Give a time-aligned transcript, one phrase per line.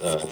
[0.00, 0.30] Welcome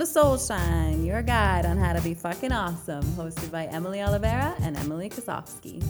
[0.00, 4.56] to Soul Shine, your guide on how to be fucking awesome, hosted by Emily Oliveira
[4.60, 5.84] and Emily Kosofsky.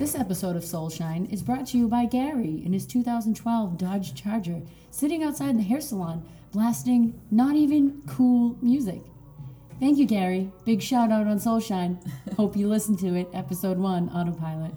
[0.00, 4.14] This episode of Soul Shine is brought to you by Gary in his 2012 Dodge
[4.14, 9.02] Charger, sitting outside the hair salon, blasting not even cool music.
[9.78, 10.50] Thank you, Gary.
[10.64, 11.98] Big shout out on Soul Shine.
[12.38, 13.28] Hope you listen to it.
[13.34, 14.72] Episode 1, Autopilot.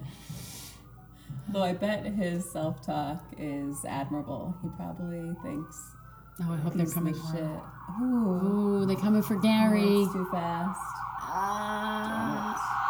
[1.48, 4.54] Though I bet his self talk is admirable.
[4.62, 5.82] He probably thinks
[6.42, 8.02] Oh, I hope they're coming the for shit.
[8.02, 10.02] Ooh, Ooh, they're coming for Gary.
[10.02, 10.80] it's too fast.
[11.22, 12.83] Ah.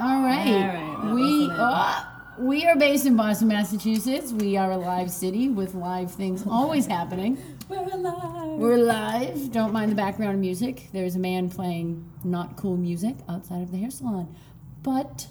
[0.00, 0.46] All right.
[0.48, 4.32] All right, we oh, we are based in Boston, Massachusetts.
[4.32, 7.38] We are a live city with live things always happening.
[7.68, 8.58] We're alive.
[8.58, 9.52] We're live.
[9.52, 10.88] Don't mind the background music.
[10.92, 14.34] There's a man playing not cool music outside of the hair salon.
[14.82, 15.28] But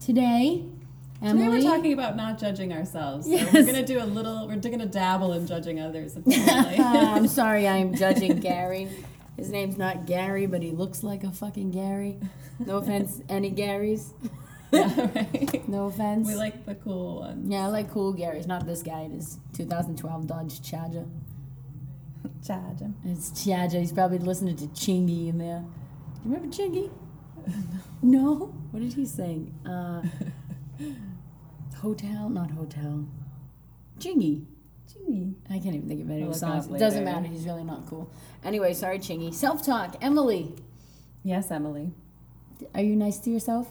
[0.00, 0.64] today,
[1.22, 1.48] Today Emily.
[1.48, 3.26] we're talking about not judging ourselves.
[3.26, 3.52] So Yes.
[3.52, 4.48] we're gonna do a little.
[4.48, 6.16] We're gonna dabble in judging others.
[6.78, 8.88] I'm sorry, I'm judging Gary.
[9.36, 12.18] His name's not Gary, but he looks like a fucking Gary.
[12.58, 14.12] No offense, any Garys.
[14.72, 15.68] yeah, right.
[15.68, 16.28] No offense.
[16.28, 17.50] We like the cool ones.
[17.50, 18.46] yeah, I like cool Garys.
[18.46, 19.02] Not this guy.
[19.02, 21.06] It is 2012 Dodge Charger.
[22.46, 22.90] Charger.
[23.04, 23.80] It's Charger.
[23.80, 25.64] He's probably listening to Chingy in there.
[26.22, 26.90] Do you remember Chingy?
[28.02, 28.54] no.
[28.70, 29.54] What did he sing?
[29.66, 30.02] Uh,
[31.76, 33.06] hotel, not hotel.
[33.98, 34.44] Chingy.
[34.92, 35.34] Chingy.
[35.48, 36.66] I can't even think of any of his songs.
[36.66, 37.26] It doesn't matter.
[37.26, 38.10] He's really not cool.
[38.44, 39.32] Anyway, sorry, Chingy.
[39.32, 39.96] Self talk.
[40.00, 40.54] Emily,
[41.22, 41.92] Yes, Emily.
[42.74, 43.70] are you nice to yourself?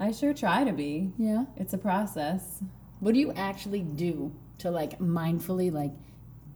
[0.00, 1.12] I sure try to be.
[1.18, 1.44] Yeah.
[1.56, 2.60] It's a process.
[3.00, 5.92] What do you actually do to like mindfully like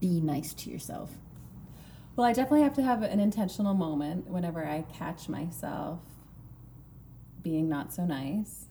[0.01, 1.11] be nice to yourself?
[2.17, 6.01] Well, I definitely have to have an intentional moment whenever I catch myself
[7.43, 8.67] being not so nice.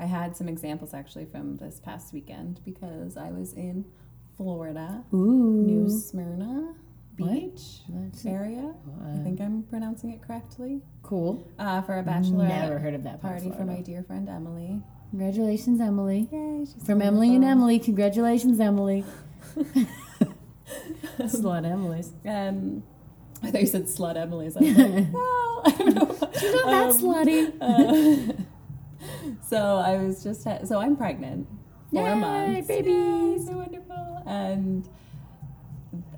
[0.00, 3.84] I had some examples actually from this past weekend because I was in
[4.36, 5.62] Florida, Ooh.
[5.66, 6.74] New Smyrna
[7.16, 8.72] Beach That's area.
[9.04, 10.80] I uh, think I'm pronouncing it correctly.
[11.02, 11.46] cool.
[11.58, 14.80] Uh, for a bachelorette Never heard of that party for my dear friend Emily.
[15.10, 16.28] Congratulations, Emily.
[16.32, 16.64] Yay!
[16.64, 17.44] She's From Emily and.
[17.44, 19.04] Emily, congratulations, Emily.
[21.18, 22.12] Slut Emily's.
[22.24, 22.82] Um,
[23.42, 24.56] I thought you said slut Emily's.
[24.56, 26.30] I was like, well, I don't know.
[26.38, 27.52] She's not that Um, slutty.
[27.60, 28.32] Uh,
[29.50, 31.48] so I was just ha- so I'm pregnant,
[31.92, 32.86] four Yay, months, babies.
[32.86, 34.88] Yay, so wonderful, and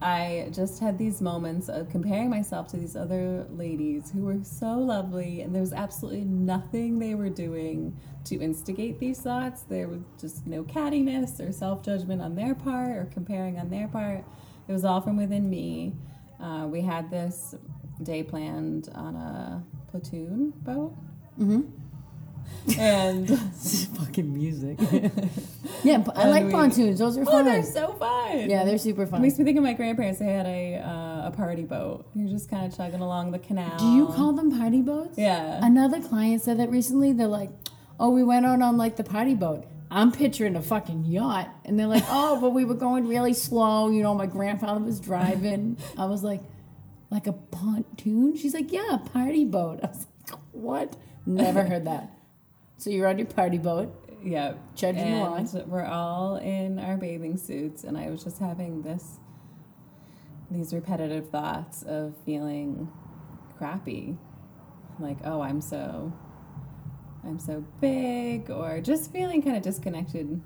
[0.03, 4.75] I just had these moments of comparing myself to these other ladies who were so
[4.75, 9.62] lovely, and there was absolutely nothing they were doing to instigate these thoughts.
[9.62, 13.88] There was just no cattiness or self judgment on their part or comparing on their
[13.88, 14.25] part.
[14.69, 15.94] It was all from within me.
[16.41, 17.54] Uh, we had this
[18.03, 20.94] day planned on a platoon boat.
[21.38, 21.81] Mm-hmm.
[22.78, 23.28] And
[23.98, 24.78] fucking music.
[25.84, 26.98] yeah, I like we- pontoons.
[27.00, 27.44] Those are oh, fun.
[27.44, 28.48] they're so fun.
[28.48, 29.20] yeah, they're super It fun.
[29.22, 30.20] makes me think of my grandparents.
[30.20, 32.06] They had a uh, a party boat.
[32.14, 33.76] You're just kind of chugging along the canal.
[33.78, 35.19] Do you call them party boats?
[35.19, 35.58] Yeah.
[35.62, 37.12] Another client said that recently.
[37.12, 37.50] They're like,
[37.98, 41.78] "Oh, we went out on like the party boat." I'm picturing a fucking yacht, and
[41.78, 43.91] they're like, "Oh, but we were going really slow.
[43.91, 46.41] You know, my grandfather was driving." I was like,
[47.10, 51.86] "Like a pontoon?" She's like, "Yeah, a party boat." I was like, "What?" Never heard
[51.86, 52.10] that.
[52.82, 53.94] So you're on your party boat.
[54.25, 54.54] yeah.
[54.75, 55.48] Chugging along.
[55.54, 59.20] and we're all in our bathing suits, and I was just having this
[60.50, 62.91] these repetitive thoughts of feeling
[63.56, 64.19] crappy,
[64.98, 66.12] like, oh, I'm so
[67.25, 70.43] I'm so big, or just feeling kind of disconnected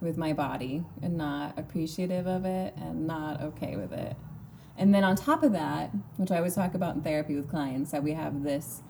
[0.00, 4.16] with my body and not appreciative of it and not okay with it.
[4.76, 7.92] And then on top of that, which I always talk about in therapy with clients,
[7.92, 8.82] that we have this,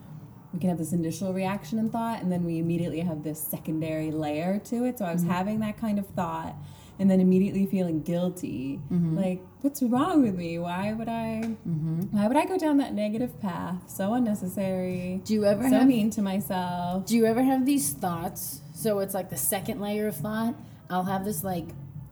[0.52, 4.10] we can have this initial reaction and thought, and then we immediately have this secondary
[4.10, 4.98] layer to it.
[4.98, 5.30] So I was mm-hmm.
[5.30, 6.56] having that kind of thought,
[6.98, 9.16] and then immediately feeling guilty, mm-hmm.
[9.16, 10.58] like, what's wrong with me?
[10.58, 11.42] Why would I?
[11.66, 12.16] Mm-hmm.
[12.16, 13.88] Why would I go down that negative path?
[13.88, 15.22] So unnecessary.
[15.24, 17.06] Do you ever so have mean to myself.
[17.06, 18.60] Do you ever have these thoughts?
[18.74, 20.54] So it's like the second layer of thought.
[20.91, 21.66] I'll have this like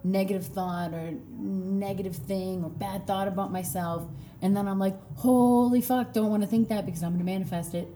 [0.04, 4.06] negative thought or negative thing or bad thought about myself.
[4.40, 7.24] And then I'm like, holy fuck, don't want to think that because I'm going to
[7.24, 7.88] manifest it.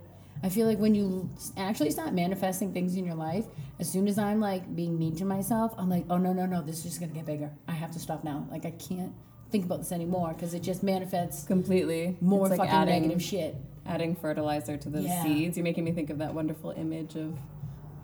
[0.45, 3.45] I feel like when you actually start manifesting things in your life,
[3.79, 6.63] as soon as I'm like being mean to myself, I'm like, oh no, no, no,
[6.63, 7.51] this is just going to get bigger.
[7.69, 8.47] I have to stop now.
[8.51, 9.13] Like, I can't
[9.51, 12.17] think about this anymore because it just manifests Completely.
[12.21, 13.55] more It's like fucking adding, negative shit.
[13.87, 15.23] adding fertilizer to the Yeah.
[15.23, 15.57] seeds.
[15.57, 17.39] You're making me think of that wonderful image of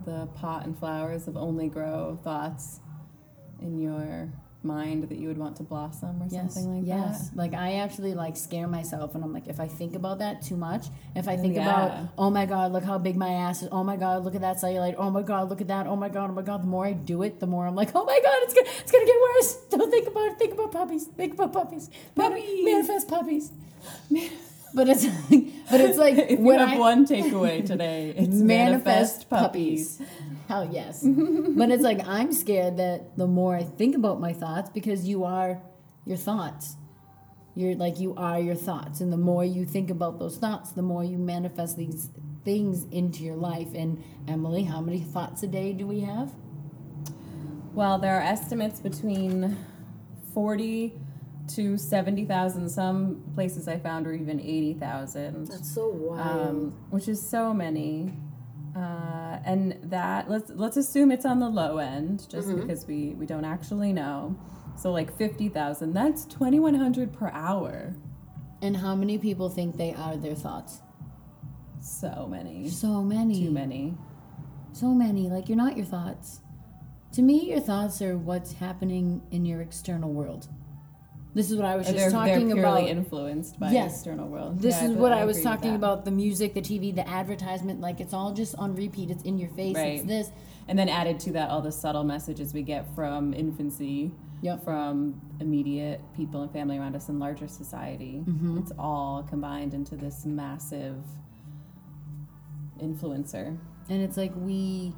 [0.04, 2.80] the pot and flowers of only grow thoughts
[3.60, 4.28] in your
[4.64, 6.54] mind that you would want to blossom or Yes.
[6.54, 7.10] something like that.
[7.10, 7.30] yes.
[7.34, 10.56] Like I actually like scare myself and I'm like if I think about that too
[10.56, 11.62] much, if I think Yeah.
[11.62, 13.68] about oh my god, look how big my ass is.
[13.70, 14.96] Oh my god, look at that cellulite.
[14.98, 15.86] Oh my god, look at that.
[15.86, 16.62] Oh my god, oh my god.
[16.62, 18.90] The more I do it, the more I'm like, "Oh my god, it's to it's
[18.90, 20.38] going to get worse." Don't think about it.
[20.38, 21.04] Think about puppies.
[21.06, 21.88] Think about puppies.
[22.16, 22.64] Puppies.
[22.64, 23.52] Manifest puppies.
[24.74, 25.06] But it's
[25.70, 30.00] but it's like if you have I one takeaway today, it's manifest, puppies.
[30.48, 31.04] Hell yes.
[31.04, 35.24] but it's like I'm scared that the more I think about my thoughts, because you
[35.24, 35.60] are
[36.06, 36.76] your thoughts.
[37.54, 39.00] You're like you are your thoughts.
[39.00, 42.08] And the more you think about those thoughts, the more you manifest these
[42.44, 43.68] things into your life.
[43.74, 46.30] And Emily, how many thoughts a day do we have?
[47.74, 49.56] Well, there are estimates between
[50.34, 50.94] 40
[51.56, 52.68] to 70,000.
[52.68, 56.48] Some places I found were even 80,000, That's so wild.
[56.48, 58.14] um, which is so many.
[58.78, 63.26] Uh, and that let's let's assume it's on the low end, just because we we
[63.26, 64.38] don't actually know.
[64.76, 65.92] So like 50,000.
[65.92, 67.94] That's 2,100 per hour.
[68.62, 70.80] and how many people think they are their thoughts?
[71.80, 72.68] So many.
[72.68, 73.44] So many.
[73.46, 73.96] Too many.
[74.72, 75.28] So many.
[75.28, 76.40] Like, you're not your thoughts.
[77.12, 80.48] To me, your thoughts are what's happening in your external world.
[81.34, 82.90] This is what I was Or just they're, talking they're purely about.
[82.90, 83.90] influenced by Yes.
[83.92, 84.58] the external world.
[84.60, 87.80] This Yeah, is I- what I, was talking about the music, the TV, the advertisement.
[87.80, 89.10] Like, it's all just on repeat.
[89.10, 89.76] It's in your face.
[89.76, 90.06] It's Right.
[90.06, 90.30] this.
[90.66, 94.10] And then added to that, all the subtle messages we get from infancy,
[94.40, 94.64] Yep.
[94.64, 98.22] from immediate people and family around us and larger society.
[98.26, 98.58] Mm-hmm.
[98.58, 100.96] It's all combined into this massive
[102.80, 103.56] influencer.
[103.88, 104.94] And it's like we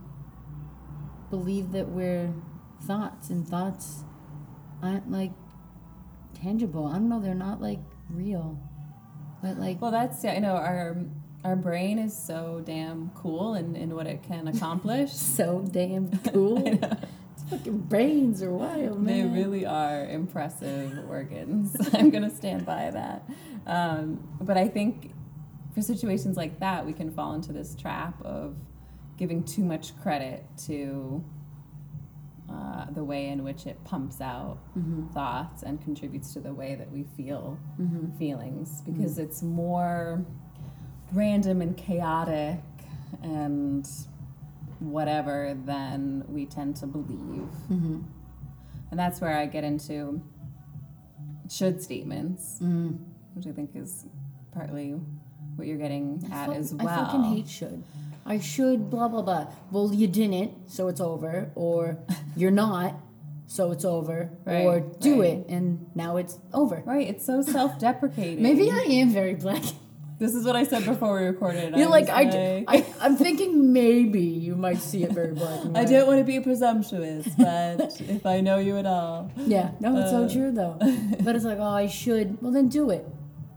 [1.30, 2.32] believe that we're
[2.82, 4.04] thoughts, and thoughts
[4.82, 5.32] aren't like
[6.42, 6.86] tangible.
[6.86, 7.20] I don't know.
[7.20, 8.58] They're not like real.
[9.42, 10.96] But like, Well, that's yeah, I know our
[11.42, 15.12] our brain is so damn cool in, in what it can accomplish.
[15.12, 16.62] so damn cool.
[16.66, 19.32] it's Fucking brains are wild, man.
[19.32, 21.74] They really are impressive organs.
[21.94, 23.28] I'm going to stand by that.
[23.66, 25.12] Um, but I think
[25.74, 28.56] for situations like that, we can fall into this trap of
[29.16, 31.24] giving too much credit to
[32.52, 35.08] uh, the way in which it pumps out Mm-hmm.
[35.08, 38.16] thoughts and contributes to the way that we feel Mm-hmm.
[38.18, 40.24] feelings because it's more
[41.12, 42.60] random and chaotic
[43.22, 43.88] and
[44.78, 47.48] whatever than we tend to believe.
[47.70, 48.00] Mm-hmm.
[48.90, 50.22] And that's where I get into
[51.48, 52.98] should statements, Mm.
[53.34, 54.06] which I think is
[54.52, 54.92] partly
[55.56, 56.88] what you're getting I at fuck- as well.
[56.88, 57.82] I fucking hate should.
[58.26, 59.52] I should blah blah blah.
[59.70, 61.50] Well, you didn't, so it's over.
[61.54, 61.98] Or
[62.36, 62.94] you're not,
[63.46, 64.30] so it's over.
[64.44, 65.30] Right, or do right.
[65.38, 66.82] it, and now it's over.
[66.84, 68.42] Right, it's so self-deprecating.
[68.42, 69.62] Maybe I am very black.
[70.18, 71.74] this is what I said before we recorded.
[71.76, 72.86] You're I like I, d- I.
[73.00, 77.26] I'm thinking maybe you might see it very black I don't want to be presumptuous,
[77.38, 80.28] but if I know you at all, Yeah, no, it's so Uh.
[80.28, 80.76] true though.
[81.24, 82.40] But it's like, oh, I should.
[82.42, 83.06] Well, then do it.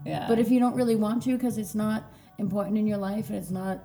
[0.06, 0.25] yeah.
[0.27, 2.06] But if you don't really want to because it's not
[2.39, 3.83] important in your life and it's not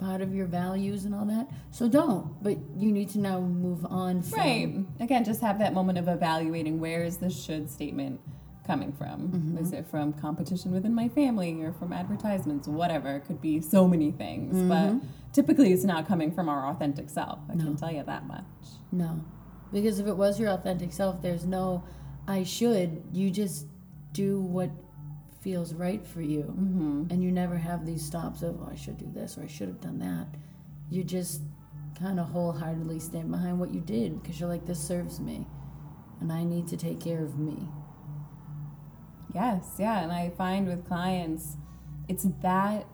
[0.00, 2.42] part of your values and all that, so don't.
[2.42, 4.38] But you need to now move on from.
[4.40, 4.84] Right.
[5.00, 8.20] Again, just have that moment of evaluating where is this should statement
[8.66, 9.28] coming from?
[9.28, 9.58] Mm-hmm.
[9.58, 12.66] Is it from competition within my family or from advertisements?
[12.68, 13.16] Whatever.
[13.16, 14.56] It could be so many things.
[14.68, 14.94] But
[15.32, 17.38] typically it's not coming from our authentic self.
[17.48, 17.58] I Mm-hmm.
[17.58, 17.64] No.
[17.64, 18.44] can tell you that much.
[18.92, 19.24] No.
[19.72, 21.84] Because if it was your authentic self, there's no
[22.28, 23.02] I should.
[23.12, 23.66] You just
[24.12, 24.70] do what
[25.40, 26.42] feels right for you.
[26.42, 27.04] Mm-hmm.
[27.10, 29.68] And you never have these stops of, oh, I should do this or I should
[29.68, 30.26] have done that.
[30.90, 31.42] You just
[31.98, 35.46] kind of wholeheartedly stand behind what you did because you're like, this serves me.
[36.20, 37.68] And I need to take care of me.
[39.34, 40.02] Yes, yeah.
[40.02, 41.56] And I find with clients,
[42.08, 42.86] it's that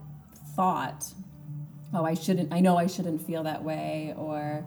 [0.55, 1.13] thought,
[1.93, 4.65] oh, I shouldn't, I know I shouldn't feel that way, or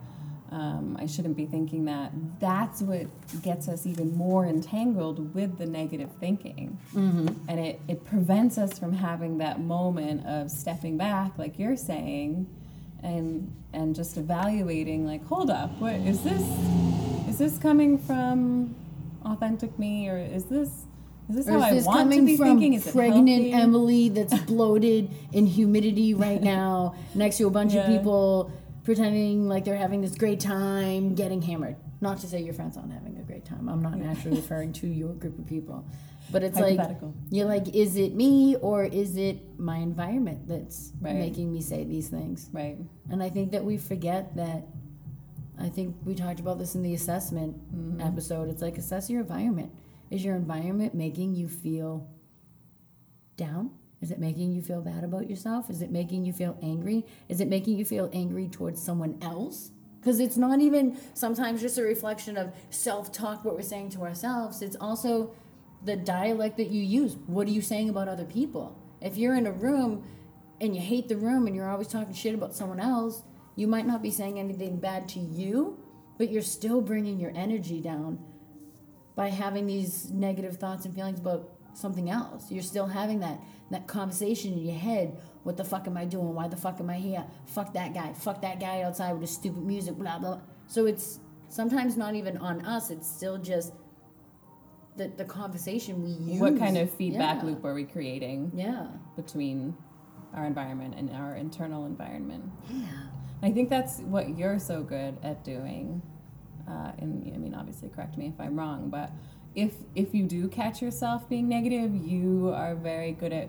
[0.51, 2.13] um, I shouldn't be thinking that.
[2.41, 3.07] That's what
[3.43, 6.79] gets us even more entangled with the negative thinking.
[6.93, 7.49] Mm-hmm.
[7.49, 12.49] And it, it prevents us from having that moment of stepping back, like you're saying,
[13.03, 16.43] and and just evaluating like hold up what is this
[17.29, 18.75] is this coming from
[19.25, 20.69] authentic me or is this
[21.31, 22.75] is this Or how is I this want to coming be from thinking?
[22.75, 23.53] Is pregnant healthy?
[23.53, 28.51] Emily that's bloated in humidity right now next to a bunch of people
[28.85, 31.77] pretending like they're having this great time getting hammered?
[32.01, 33.69] Not to say your friends aren't having a great time.
[33.69, 35.85] I'm not actually referring to your group of people.
[36.33, 36.79] But it's like
[37.31, 41.17] you're like, is it me or is it my environment that's Right.
[41.17, 42.49] making me say these things?
[42.53, 42.79] right
[43.11, 44.67] And I think that we forget that.
[45.59, 48.01] I think we talked about this in the assessment Mm-hmm.
[48.01, 48.49] episode.
[48.49, 49.73] It's like assess your environment.
[50.11, 52.09] Is your environment making you feel
[53.37, 53.71] down?
[54.01, 55.69] Is it making you feel bad about yourself?
[55.69, 57.05] Is it making you feel angry?
[57.29, 59.73] Is it making you feel angry towards someone else?
[60.01, 64.01] Because it's not even sometimes just a reflection of self talk, what we're saying to
[64.01, 64.63] ourselves.
[64.63, 65.35] It's also
[65.85, 67.17] the dialect that you use.
[67.27, 68.79] What are you saying about other people?
[69.03, 70.05] If you're in a room
[70.61, 73.23] and you hate the room and you're always talking shit about someone else,
[73.57, 75.79] you might not be saying anything bad to you,
[76.17, 78.19] but you're still bringing your energy down
[79.15, 82.51] by having these negative thoughts and feelings about something else.
[82.51, 85.19] You're still having that that conversation in your head.
[85.45, 86.35] What the fuck am I doing?
[86.35, 87.25] Why the fuck am I here?
[87.47, 88.13] Fuck that guy.
[88.13, 89.97] Fuck that guy outside with his stupid music.
[89.97, 90.41] Blah blah.
[90.67, 92.91] So it's sometimes not even on us.
[92.91, 93.73] It's still just
[94.97, 96.41] the the conversation we use.
[96.41, 97.49] What kind of feedback Yeah.
[97.49, 98.89] loop are we creating Yeah.
[99.17, 99.77] between
[100.35, 102.51] our environment and our internal environment?
[102.69, 102.85] Yeah.
[103.43, 106.03] I think that's what you're so good at doing.
[106.69, 109.11] Uh, and I mean, obviously, correct me if I'm wrong, but
[109.55, 113.49] if if you do catch yourself being negative, you are very good at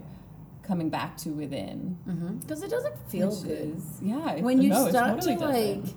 [0.64, 1.98] coming back to within.
[2.08, 2.38] Mm-hmm.
[2.38, 3.76] Because it doesn't feel which good.
[3.78, 4.32] is- yeah.
[4.34, 5.82] it- when you no, start totally to doesn't.
[5.84, 5.94] like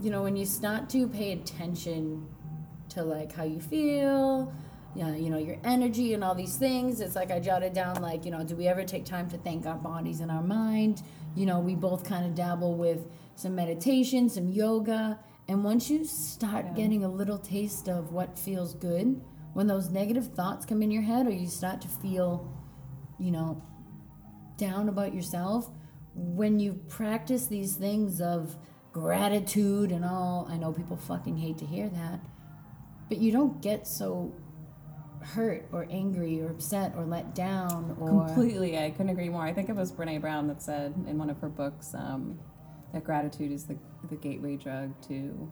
[0.00, 2.26] you know when you start to pay attention
[2.90, 4.52] to like how you feel
[4.94, 8.24] yeah you know your energy and all these things it's like i jotted down like
[8.24, 11.02] you know do we ever take time to thank our bodies and our mind
[11.34, 16.04] you know we both kind of dabble with some meditation some yoga and once you
[16.04, 16.72] start Yeah.
[16.74, 19.20] getting a little taste of what feels good
[19.54, 22.52] when those negative thoughts come in your head or you start to feel
[23.18, 23.62] you know
[24.56, 25.70] down about yourself
[26.14, 28.56] when you practice these things of
[28.92, 32.20] gratitude and all i know people fucking hate to hear that
[33.08, 34.32] but you don't get so
[35.22, 39.42] hurt or angry or upset or let down or Completely, I couldn't agree more.
[39.42, 42.38] I think it was Brene Brown that said in one of her books um,
[42.92, 43.76] that gratitude is the,
[44.08, 45.50] the gateway drug to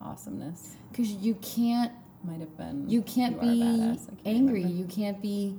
[0.00, 0.76] awesomeness.
[0.90, 1.92] because you can't
[2.24, 2.88] Might have been.
[2.88, 4.78] you can't a be can't angry remember.
[4.78, 5.56] you can't be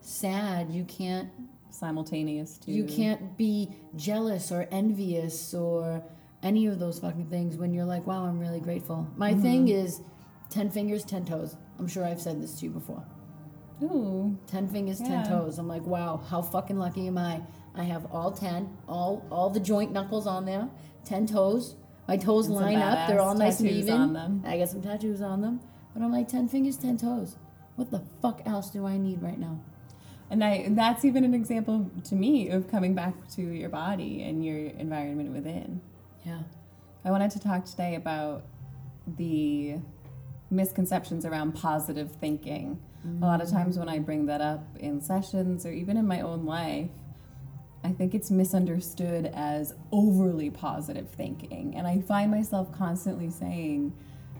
[0.00, 1.30] sad you can't
[1.70, 2.70] Simultaneous to.
[2.72, 6.02] you can't be jealous or envious or
[6.42, 9.42] any of those fucking things when you're like wow i'm really grateful my Mm-hmm.
[9.42, 10.00] thing is
[10.50, 13.04] 10 fingers 10 toes i'm sure i've said this to you before
[13.80, 15.56] Ooh, 10 fingers, 10 toes.
[15.56, 17.40] I'm like, wow, how fucking lucky am I?
[17.76, 20.68] I have all 10, all all the joint knuckles on there,
[21.04, 21.76] 10 toes.
[22.08, 23.94] My toes And line up, they're all nice and even.
[23.94, 24.42] on them.
[24.44, 25.60] I got some tattoos on them.
[25.98, 27.34] But I'm like, 10 fingers, 10 toes.
[27.74, 29.58] What the fuck else do I need right now?
[30.30, 34.22] And I and that's even an example to me of coming back to your body
[34.22, 35.80] and your environment within.
[36.24, 36.42] Yeah.
[37.04, 38.44] I wanted to talk today about
[39.16, 39.78] the
[40.50, 42.78] misconceptions around positive thinking.
[43.22, 43.80] A lot of times mm.
[43.80, 46.90] when I bring that up in sessions or even in my own life,
[47.82, 51.74] I think it's misunderstood as overly positive thinking.
[51.76, 53.94] And I find myself constantly saying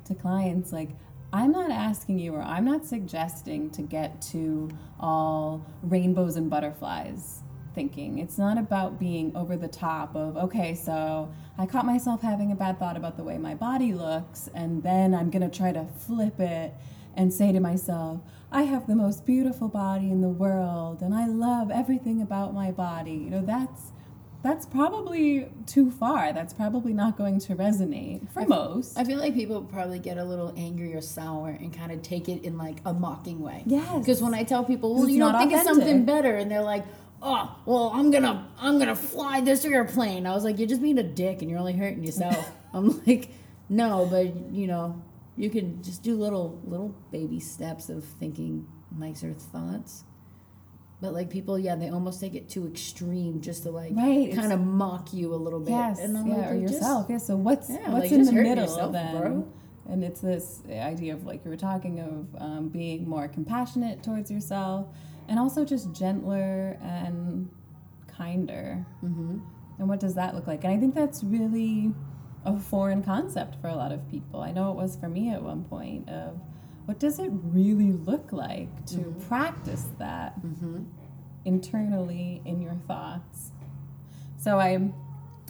[0.04, 0.90] to clients, like,
[1.32, 7.42] I'm not asking you or I'm not suggesting to get to all rainbows and butterflies
[7.74, 8.18] thinking.
[8.18, 12.54] It's not about being over the top of, okay, so I caught myself having a
[12.54, 15.84] bad thought about the way my body looks, and then I'm going to try to
[15.84, 16.74] flip it
[17.14, 18.20] and say to myself,
[18.50, 22.70] I have the most beautiful body in the world and I love everything about my
[22.70, 23.12] body.
[23.12, 23.92] You know, that's
[24.42, 26.32] that's probably too far.
[26.32, 28.96] That's probably not going to resonate for most.
[28.96, 32.28] I feel like people probably get a little angry or sour and kind of take
[32.28, 33.64] it in like a mocking way.
[33.66, 33.98] Yes.
[33.98, 36.84] Because when I tell people, well, you don't think of something better, and they're like,
[37.20, 40.26] oh, well, I'm gonna, I'm gonna fly this airplane.
[40.26, 42.52] I was like, you're just being a dick, and you're only hurting yourself.
[42.72, 43.30] I'm like,
[43.68, 45.02] no, but you know,
[45.36, 48.66] you can just do little, little baby steps of thinking
[48.96, 50.04] nicer thoughts.
[51.00, 54.52] But like people, yeah, they almost take it too extreme just to like Right, kind
[54.52, 55.70] of mock you a little bit.
[55.70, 57.06] Yes, and I'm yeah, like, or "You're just- yourself.
[57.08, 57.18] yeah.
[57.18, 59.16] So what's Yeah, what's like, in the middle yourself, then?
[59.20, 59.48] bro.
[59.88, 64.30] And it's this idea of like you were talking of um, being more compassionate towards
[64.30, 64.88] yourself,
[65.28, 67.48] and also just gentler and
[68.08, 68.84] kinder.
[69.04, 69.40] Mhm.
[69.78, 70.64] And what does that look like?
[70.64, 71.94] And I think that's really
[72.44, 74.40] a foreign concept for a lot of people.
[74.40, 76.08] I know it was for me at one point.
[76.08, 76.40] Of
[76.88, 80.86] what does it really look like to practice that Mhm.
[81.44, 83.52] internally in your thoughts.
[84.38, 84.90] So I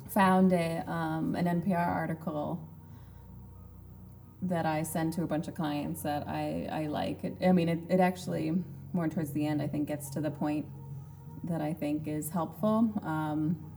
[0.08, 2.58] found a, um, an NPR article
[4.42, 7.22] that I send to a bunch of clients that I, I like.
[7.22, 8.60] It, I mean, it, it actually,
[8.92, 10.66] more towards the end, I think gets to the point
[11.44, 12.92] that I think is helpful.
[13.04, 13.67] Um,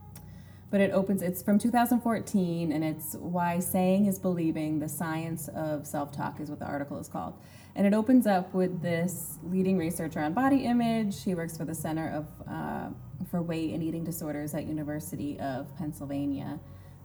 [0.72, 5.86] but it opens, it's from 2014, and it's Why Saying is Believing The Science of
[5.86, 7.34] Self Talk, is what the article is called.
[7.76, 11.24] And it opens up with this leading researcher on body image.
[11.24, 12.90] He works for the Center of uh,
[13.30, 16.60] for Weight and Eating Disorders at University of Pennsylvania,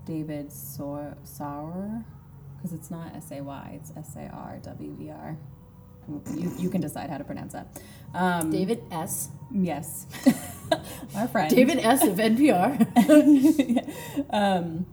[0.04, 2.04] David Sarwer,
[2.56, 5.36] because it's not S A Y, it's S A R W E R.
[6.08, 7.80] You, you can decide how to pronounce that.
[8.14, 9.28] Um, David S.
[9.52, 10.06] Yes.
[11.16, 11.50] Our friend.
[11.54, 12.04] David S.
[12.04, 12.80] of NPR.
[14.30, 14.86] um,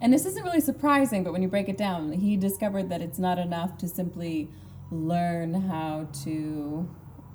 [0.00, 3.18] And this isn't really surprising, but when you break it down, he discovered that it's
[3.18, 4.48] not enough to simply
[4.90, 6.88] learn how to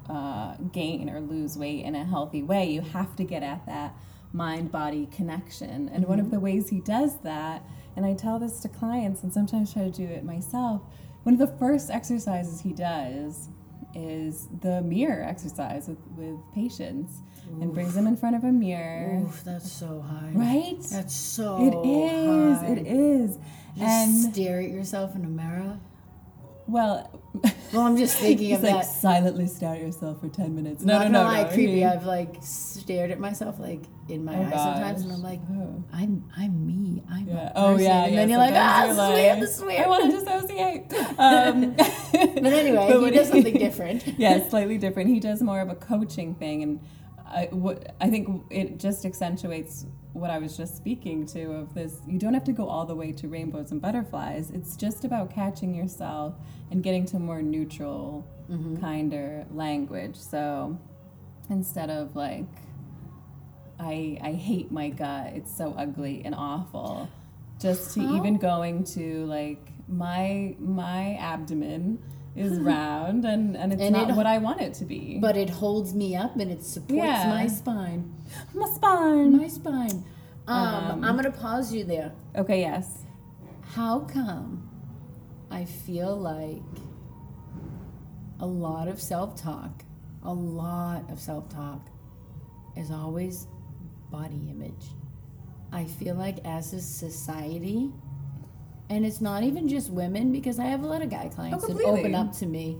[0.09, 2.69] uh, gain or lose weight in a healthy way.
[2.69, 3.95] You have to get at that
[4.33, 5.89] mind body connection.
[5.89, 7.63] And one of the ways he does that,
[7.95, 10.81] and I tell this to clients and sometimes try to do it myself,
[11.23, 13.49] one of the first exercises he does
[13.93, 17.13] is the mirror exercise with, with patients
[17.59, 19.23] and brings them in front of a mirror.
[19.25, 20.31] Oof, that's so high.
[20.33, 20.77] Right?
[20.89, 22.57] That's so It is.
[22.59, 22.65] high.
[22.67, 23.37] It is.
[23.77, 25.77] Just And stare at yourself in a mirror.
[26.67, 27.10] well,
[27.73, 28.81] Well, I'm just thinking of like that.
[28.85, 30.83] silently stare at yourself for ten minutes.
[30.83, 31.49] Not No, no, no, lie, no.
[31.49, 31.73] creepy.
[31.75, 35.11] he- I've like stared at myself like in my Oh, eyes sometimes, and.
[35.13, 35.83] I'm like, Oh.
[35.93, 37.03] I'm I'm me.
[37.09, 37.49] I'm Yeah.
[37.49, 38.03] a Oh yeah.
[38.05, 38.19] And yeah.
[38.19, 39.85] then you're like, ah, sometimes this is you're like, This is weird.
[39.85, 40.93] I want to dissociate.
[41.17, 41.75] Um,
[42.43, 44.05] But anyway, but he does something different.
[44.17, 45.09] yeah, slightly different.
[45.09, 46.79] He does more of a coaching thing, and
[47.31, 52.01] I, what, I think it just accentuates what I was just speaking to of this.
[52.07, 54.51] You don't have to go all the way to rainbows and butterflies.
[54.51, 56.35] It's just about catching yourself
[56.69, 58.81] and getting to more neutral, mm-hmm.
[58.81, 60.17] kinder language.
[60.17, 60.77] So
[61.49, 62.49] instead of like,
[63.79, 65.33] I I hate my gut.
[65.33, 67.09] It's so ugly and awful.
[67.59, 68.17] Just to How?
[68.17, 71.99] even going to like my my abdomen
[72.35, 75.17] is round and and it's And not it- what I want it to be.
[75.19, 77.27] But it holds me up and it supports Yeah.
[77.29, 78.13] my spine.
[78.53, 79.37] my spine.
[79.37, 80.03] My spine.
[80.47, 82.13] Um, Um, I'm gonna pause you there.
[82.35, 83.05] Okay, yes.
[83.75, 84.67] How come
[85.49, 86.63] I feel like
[88.39, 89.83] a lot of self talk,
[90.23, 91.87] a lot of self talk
[92.75, 93.47] is always
[94.09, 94.85] body image?
[95.71, 97.91] I feel like as a society,
[98.91, 101.77] and it's not even just women because I have a lot of guy clients that
[101.81, 102.77] oh, open up to me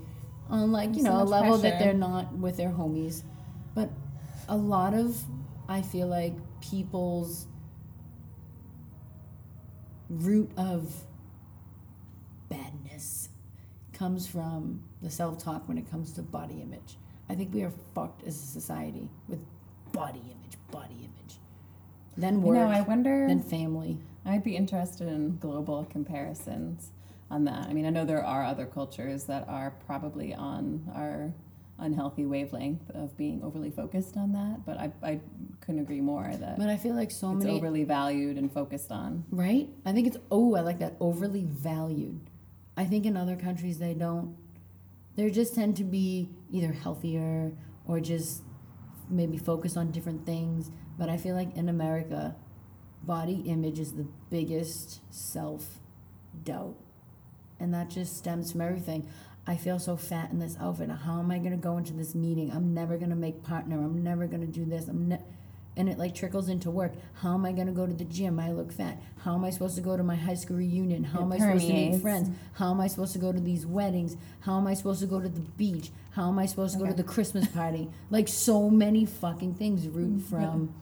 [0.49, 3.23] on like, you There's so know, a level that they're not with their homies.
[3.73, 3.89] But
[4.49, 5.15] a lot of,
[5.69, 7.47] I feel like people's
[10.09, 10.93] root of
[12.49, 13.29] badness
[13.93, 16.97] comes from the self talk when it comes to body image.
[17.29, 19.39] I think we are fucked as a society with
[19.93, 21.37] body image, body image.
[22.17, 23.27] Then You work, know, I wonder.
[23.29, 23.97] then family.
[24.25, 26.91] I'd be interested in global comparisons
[27.29, 27.67] on that.
[27.67, 31.33] I mean, I know there are other cultures that are probably on our
[31.79, 35.19] unhealthy wavelength of being overly focused on that, but I, I
[35.61, 38.91] couldn't agree more that But I feel like so it's many overly valued and focused
[38.91, 39.25] on.
[39.31, 39.67] right?
[39.85, 42.29] I think it's oh, I like that overly valued.
[42.77, 44.35] I think in other countries they don't.
[45.15, 47.51] They just tend to be either healthier
[47.85, 48.43] or just
[49.09, 50.71] maybe focus on different things.
[50.97, 52.35] But I feel like in America,
[53.03, 55.79] body image is the biggest self
[56.43, 56.75] doubt,
[57.59, 59.07] and that just stems from everything.
[59.47, 60.89] I feel so fat in this outfit.
[60.89, 62.51] How am I gonna go into this meeting?
[62.51, 63.77] I'm never gonna make partner.
[63.83, 64.87] I'm never gonna do this.
[64.87, 65.21] I'm ne-
[65.77, 66.91] and it like trickles into work.
[67.21, 68.41] How am I going to go to the gym?
[68.41, 69.01] I look fat.
[69.19, 71.05] How am I supposed to go to my high school reunion?
[71.05, 72.29] How It am I supposed to meet friends?
[72.55, 74.17] How am I supposed to go to these weddings?
[74.41, 75.89] How am I supposed to go to the beach?
[76.11, 77.87] How am I supposed to go to the Christmas party?
[78.09, 80.29] like so many fucking things root Mm-hmm.
[80.29, 80.75] from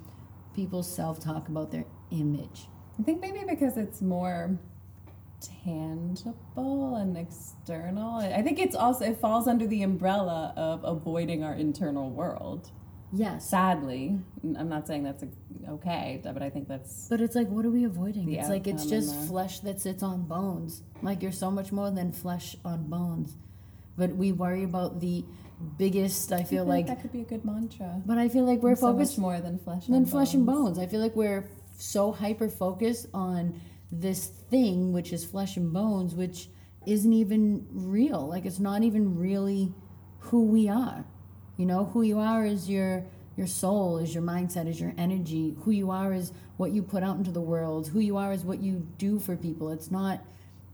[0.55, 2.67] people's self talk about their image.
[3.00, 4.58] I think maybe because it's more
[5.63, 8.17] tangible and external.
[8.19, 12.72] I think it's also it falls under the umbrella of avoiding our internal world.
[13.12, 13.50] Yes.
[13.50, 15.24] Sadly, I'm not saying that's
[15.67, 18.32] okay, but I think that's But it's like, what are we avoiding?
[18.32, 20.84] It's like it's just the- flesh that sits on bones.
[21.02, 23.36] Like you're so much more than flesh on bones.
[23.98, 25.26] But we worry about the
[25.78, 26.32] biggest.
[26.32, 28.02] I feel like that could be a good mantra.
[28.06, 30.45] But I feel like we're so focused much more than flesh than and flesh and
[30.45, 30.78] bones.
[30.78, 33.60] I feel like we're so hyper focused on
[33.92, 36.50] this thing, which is flesh and bones, which
[36.86, 38.28] isn't even real.
[38.28, 39.74] Like it's not even really
[40.20, 41.06] who we are.
[41.58, 45.56] You know, who you are is your your soul, is your mindset, is your energy.
[45.62, 47.88] Who you are is what you put out into the world.
[47.88, 49.72] Who you are is what you do for people.
[49.72, 50.22] It's not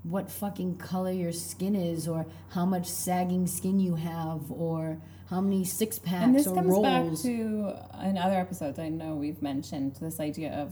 [0.01, 5.41] what fucking color your skin is or how much sagging skin you have or how
[5.41, 6.83] many six packs And this or comes rolls.
[6.83, 7.75] back to
[8.07, 8.77] in other episodes.
[8.79, 10.71] I know we've mentioned this idea of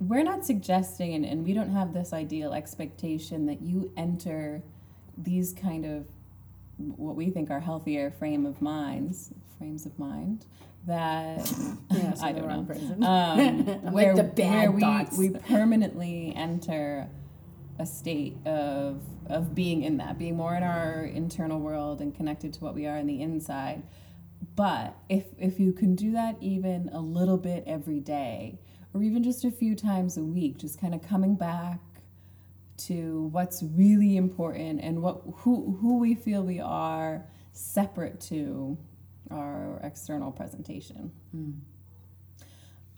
[0.00, 4.62] we're not suggesting, and, and we don't have this ideal expectation that you enter
[5.16, 6.06] these kind of
[6.76, 10.46] what we think are healthier frame of minds, frames of mind
[10.86, 11.38] that
[11.90, 13.06] Yeah, so I don't know.
[13.06, 15.18] um, With where, the bad where we, thoughts.
[15.18, 17.08] we permanently enter
[17.78, 22.52] a state of of being in that, being more in our internal world and connected
[22.54, 23.82] to what we are in the inside.
[24.56, 28.58] But if if you can do that even a little bit every day,
[28.94, 31.80] or even just a few times a week, just kind of coming back
[32.78, 38.78] to what's really important and what who who we feel we are separate to
[39.30, 41.12] our external presentation.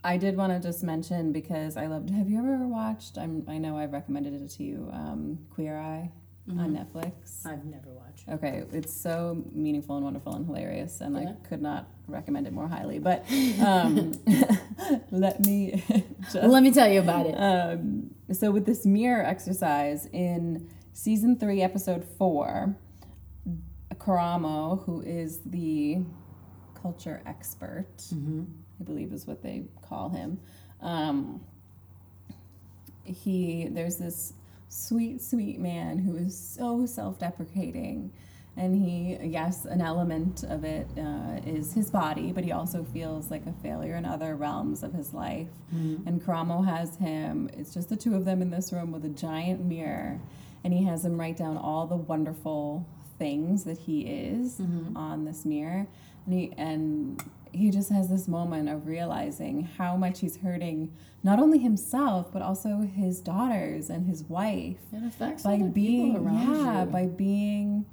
[0.02, 2.10] I did want to just mention because I loved.
[2.10, 3.18] Have you ever watched?
[3.18, 3.44] I'm.
[3.48, 4.88] I know I've recommended it to you.
[4.92, 6.10] Um, Queer Eye
[6.58, 7.46] on Netflix.
[7.46, 8.28] I've never watched.
[8.28, 8.32] It.
[8.32, 11.30] Okay, it's so meaningful and wonderful and hilarious, and Yeah.
[11.30, 12.98] I could not recommend it more highly.
[12.98, 13.24] But
[13.62, 14.12] um,
[15.10, 15.82] let me
[16.32, 16.34] just.
[16.34, 17.34] Let me tell you about it.
[17.34, 22.76] Um, so with this mirror exercise in season three, episode four,
[23.96, 25.98] Karamo, who is the
[26.80, 30.40] culture expert, I believe is what they call him.
[30.80, 31.42] Um,
[33.04, 34.32] he there's this
[34.70, 38.10] sweet, sweet man who is so self-deprecating.
[38.56, 43.30] And he, yes, an element of it uh, is his body, but he also feels
[43.30, 45.48] like a failure in other realms of his life.
[46.06, 49.08] And Karamo has him, it's just the two of them in this room with a
[49.08, 50.20] giant mirror.
[50.64, 52.86] And he has him write down all the wonderful
[53.18, 54.60] things that he is
[54.96, 55.86] on this mirror.
[56.26, 61.38] And he, and he just has this moment of realizing how much he's hurting not
[61.38, 66.64] only himself, but also his daughters and his wife It affects by being people around
[66.64, 66.90] yeah you.
[66.90, 67.84] by being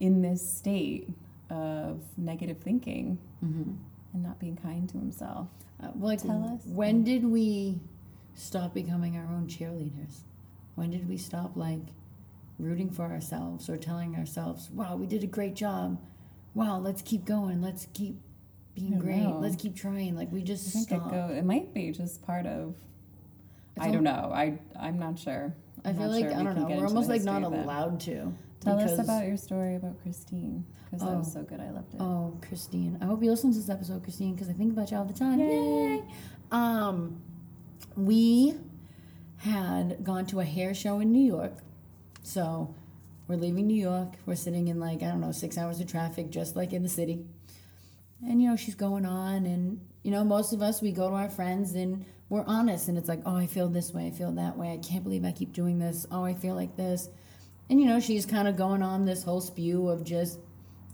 [0.00, 1.08] in this state
[1.50, 3.72] of negative thinking Mm-hmm.
[4.14, 5.48] and not being kind to himself
[5.82, 6.62] Uh, like, Tell us.
[6.66, 7.80] when did we
[8.34, 10.20] stop becoming our own cheerleaders?
[10.74, 11.86] When did we stop like
[12.58, 15.98] rooting for ourselves or telling ourselves, "Wow, we did a great job.
[16.54, 17.60] Wow, let's keep going.
[17.60, 18.18] Let's keep
[18.76, 19.16] being great.
[19.22, 19.38] know.
[19.40, 21.10] Let's keep trying." Like we i just think it stop.
[21.10, 22.74] go it might be just part of
[23.76, 25.52] It's i don't know i i'm not sure
[25.84, 26.66] I I'm feel not like sure I don't know.
[26.76, 27.64] We're almost like not history of that.
[27.64, 28.32] allowed to.
[28.60, 31.40] tell us about your story about christine because that was Oh.
[31.40, 32.98] so good i loved it Oh, Christine.
[33.00, 35.12] I hope you listen to this episode, Christine, because I think about you all the
[35.14, 35.38] time.
[35.40, 35.46] Yay.
[35.48, 36.02] Yay!
[36.52, 37.20] Um,
[37.96, 38.54] we
[39.38, 41.52] had gone to a hair show in New York.
[42.22, 42.74] So
[43.28, 44.14] we're leaving New York.
[44.26, 46.88] We're sitting in like, I don't know, six hours of traffic, just like in the
[46.88, 47.24] city.
[48.22, 49.46] And, you know, she's going on.
[49.46, 52.88] And, you know, most of us, we go to our friends and we're honest.
[52.88, 54.06] And it's like, oh, I feel this way.
[54.06, 54.72] I feel that way.
[54.72, 56.06] I can't believe I keep doing this.
[56.10, 57.08] Oh, I feel like this.
[57.68, 60.38] And, you know, she's kind of going on this whole spew of just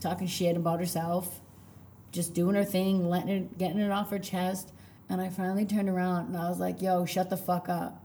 [0.01, 1.41] talking shit about herself,
[2.11, 4.73] just doing her thing, letting it, getting it off her chest.
[5.09, 8.03] And I finally turned around and I was like, yo, shut the fuck up.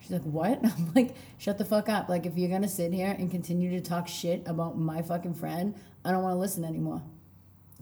[0.00, 0.60] She's like, what?
[0.64, 2.08] I'm like, shut the fuck up.
[2.08, 5.74] Like, if you're gonna sit here and continue to talk shit about my fucking friend,
[6.04, 7.02] I don't wanna listen anymore.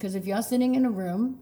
[0.01, 1.41] Because if you're sitting in a room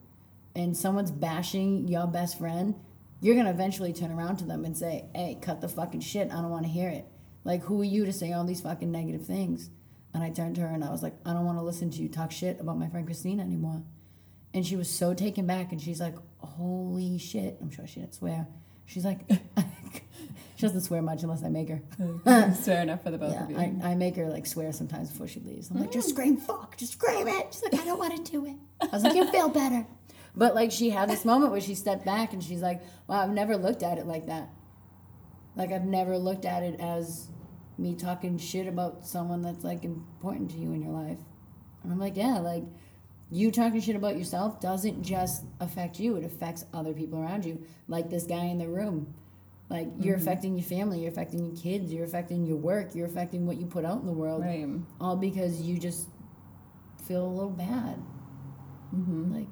[0.57, 2.75] and someone's bashing your best friend,
[3.21, 6.33] you're gonna eventually turn around to them and say, hey, cut the fucking shit.
[6.33, 7.07] I don't wanna hear it.
[7.45, 9.71] Like, who are you to say all these fucking negative things?
[10.13, 12.09] And I turned to her and I was like, I don't wanna listen to you
[12.09, 13.81] talk shit about my friend Christine anymore.
[14.53, 17.59] And she was so taken back and she's like, holy shit.
[17.63, 18.49] I'm sure she didn't swear.
[18.87, 19.21] She's like,
[20.59, 21.81] she doesn't swear much unless I make her.
[21.89, 22.53] it's mm-hmm.
[22.65, 25.09] fair enough for the both Yeah, of you I, I make her like swear sometimes
[25.09, 25.71] before she leaves.
[25.71, 26.13] I'm like, just mm.
[26.15, 27.47] scream fuck, just scream it.
[27.53, 28.57] She's like, I don't want to do it.
[28.81, 29.87] I was like, you feel better.
[30.35, 33.31] But like she had this moment where she stepped back and she's like, wow, I've
[33.31, 34.49] never looked at it like that.
[35.55, 37.29] Like I've never looked at it as
[37.79, 41.21] me talking shit about someone that's like important to you in your life.
[41.85, 42.65] And I'm like, yeah, like
[43.31, 47.63] you talking shit about yourself doesn't just affect you, it affects other people around you.
[47.87, 49.15] Like this guy in the room.
[49.71, 53.47] Like you're affecting your family, you're affecting your kids, you're affecting your work, you're affecting
[53.47, 54.43] what you put out in the world.
[54.43, 54.67] right
[55.01, 56.09] All because you just
[57.07, 57.97] feel a little bad.
[58.95, 59.35] mm-hmm.
[59.35, 59.49] Like,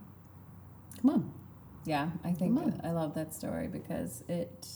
[1.03, 1.33] come on.
[1.85, 4.67] Yeah, I think I love that story because it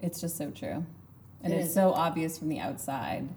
[0.00, 0.86] it's just so true.
[1.42, 1.74] And It it's is.
[1.74, 3.28] so obvious from the outside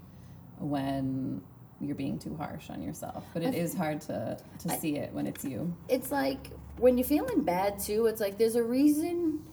[0.59, 1.41] when
[1.81, 3.23] you're being too harsh on yourself.
[3.33, 5.75] But it I- is hard to to I- see it when it's you.
[5.87, 9.43] It's like when you're feeling bad too, it's like there's a reason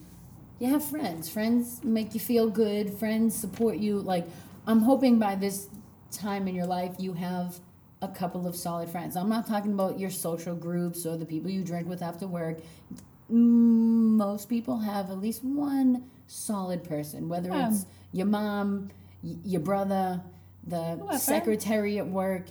[0.59, 1.29] you have friends.
[1.29, 3.99] Friends make you feel good, friends support you.
[4.01, 4.27] Like,
[4.67, 5.69] I'm hoping by this
[6.11, 7.59] time in your life you have
[8.03, 9.17] a couple of solid friends.
[9.17, 12.59] I'm not talking about your social groups or the people you drink with after work.
[13.29, 17.71] Most people have at least one solid person, whether Yeah.
[17.71, 18.89] it's your mom,
[19.23, 20.23] y- your brother,
[20.67, 21.19] the Whoever.
[21.19, 22.47] secretary at work.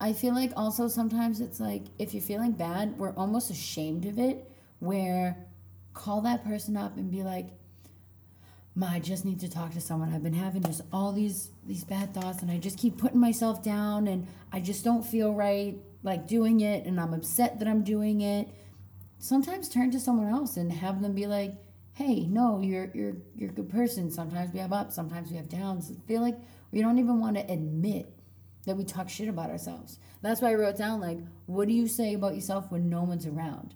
[0.00, 4.18] I feel like also sometimes it's like if you're feeling bad, we're almost ashamed of
[4.18, 4.50] it.
[4.80, 5.36] Where
[5.98, 7.48] call that person up and be like,
[8.74, 10.14] Ma, I just need to talk to someone.
[10.14, 13.62] I've been having just all these these bad thoughts and I just keep putting myself
[13.62, 17.82] down and I just don't feel right like doing it and I'm upset that I'm
[17.82, 18.48] doing it.
[19.18, 21.54] Sometimes turn to someone else and have them be like,
[21.94, 24.12] Hey, no, you're you're you're a good person.
[24.12, 25.90] Sometimes we have ups, sometimes we have downs.
[25.90, 26.38] I feel like
[26.70, 28.14] we don't even want to admit
[28.66, 29.98] that we talk shit about ourselves.
[30.22, 33.26] That's why I wrote down like, what do you say about yourself when no one's
[33.26, 33.74] around?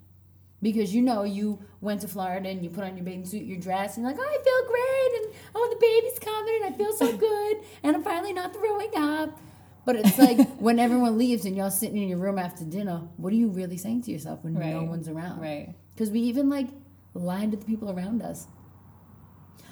[0.63, 3.59] Because you know you went to Florida and you put on your bathing suit, your
[3.59, 6.79] dress, and you're like, oh, I feel great, and oh, the baby's coming, and I
[6.79, 9.39] feel so good, and I'm finally not throwing up.
[9.85, 13.33] But it's like when everyone leaves and y'all sitting in your room after dinner, what
[13.33, 15.41] are you really saying to yourself when no one's around?
[15.41, 15.75] Right.
[15.95, 16.69] Because we even like
[17.15, 18.47] lying to the people around us.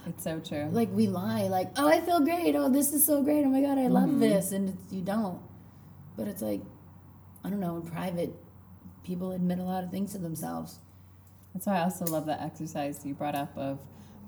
[0.07, 0.68] It's so true.
[0.72, 2.57] Like we lie, like, oh, I feel great.
[2.57, 3.44] Oh, this is so great.
[3.44, 4.18] Oh my God, I love Mhm.
[4.20, 4.50] this.
[4.50, 5.38] And it's, you don't.
[6.16, 6.62] But it's like,
[7.44, 8.35] I don't know, in private,
[9.11, 10.79] people admit a lot of things to themselves.
[11.53, 13.81] That's why I also love that exercise you brought up of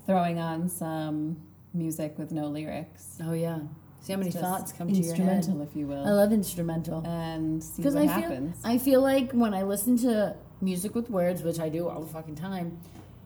[0.07, 1.37] throwing on some
[1.73, 3.17] music with no lyrics.
[3.23, 3.61] Oh, yeah.
[4.01, 5.37] See how many thoughts come to your head.
[5.37, 7.07] instrumental, if you will, I love instrumental.
[7.07, 8.57] and see what I feel, happens.
[8.65, 12.13] I feel like when I listen to music with words, which I do all the
[12.13, 12.77] fucking time,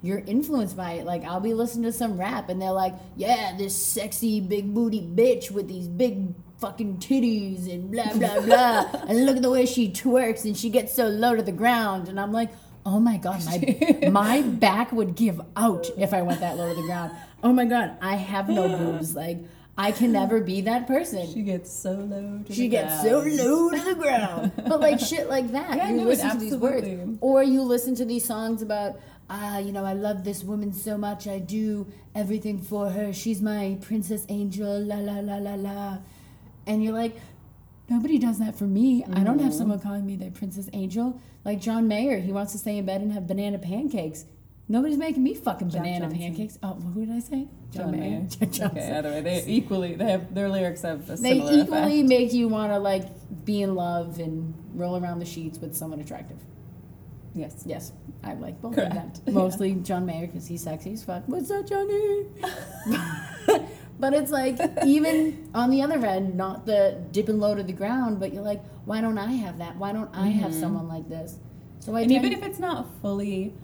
[0.02, 1.06] you're influenced by it.
[1.06, 5.00] Like I'll be listening to some rap and they're like, "Yeah, this sexy big booty
[5.00, 9.66] bitch with these big fucking titties and blah blah blah," and look at the way
[9.66, 12.50] she twerks and she gets so low to the ground, and I'm like.
[12.88, 16.80] Oh my god, my my back would give out if I went that low to
[16.80, 17.10] the ground.
[17.42, 19.16] Oh my god, I have no boobs.
[19.16, 19.38] Like
[19.76, 21.26] I can never be that person.
[21.32, 21.96] she gets so low.
[21.96, 22.54] To the ground.
[22.54, 24.52] She the gets so low to the ground.
[24.68, 25.76] But like shit like that.
[25.76, 27.18] Yeah, you no, listen to these words.
[27.20, 30.96] Or you listen to these songs about ah, you know, I love this woman so
[30.96, 33.12] much, I do everything for her.
[33.12, 35.98] She's my princess angel, la la la la la.
[36.66, 37.16] And you're like,
[37.88, 39.04] nobody does that for me.
[39.12, 39.56] I don't have Mhm.
[39.58, 41.18] someone calling me their princess angel.
[41.44, 44.24] Like John Mayer, he wants to stay in bed and have banana pancakes.
[44.68, 46.18] Nobody's making me fucking Jack banana Johnson.
[46.18, 46.58] pancakes.
[46.60, 47.46] Oh, who did I say?
[47.70, 48.22] John Mayer.
[48.28, 48.78] Jack Johnson.
[48.78, 52.08] Okay, either way, they equally they have their lyrics have a They similar equally effect.
[52.08, 53.04] make you want to like
[53.44, 56.38] be in love and roll around the sheets with someone attractive.
[57.32, 57.62] Yes.
[57.64, 57.92] Yes,
[58.24, 59.18] I like both Correct.
[59.18, 59.34] of them.
[59.34, 61.22] Mostly John Mayer because he's sexy as fuck.
[61.26, 62.24] What's up, Johnny?
[63.98, 68.20] but it's like even on the other end, not the dipping low to the ground,
[68.20, 69.76] but you're like, why don't I have that?
[69.76, 70.60] Why don't I have Mhm.
[70.60, 71.38] someone like this?
[71.80, 73.54] So I And even if it's not fully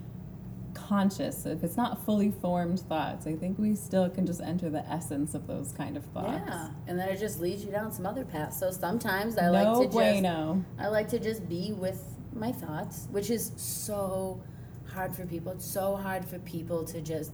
[0.74, 4.86] conscious, if it's not fully formed thoughts, I think we still can just enter the
[4.90, 6.42] essence of those kind of thoughts.
[6.46, 8.58] yeah, and then it just leads you down some other paths.
[8.58, 9.92] So sometimes I no like to just
[10.22, 10.64] bueno.
[10.78, 12.02] I like to just be with
[12.34, 14.40] my thoughts, which is so
[14.86, 15.52] hard for people.
[15.52, 17.32] It's so hard for people to just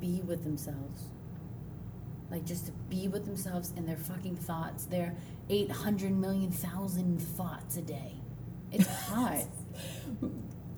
[0.00, 1.04] be with themselves.
[2.32, 5.14] Like just to be with themselves and their fucking thoughts, their
[5.50, 8.14] 800 million thousand thoughts a day.
[8.72, 9.44] It's hard.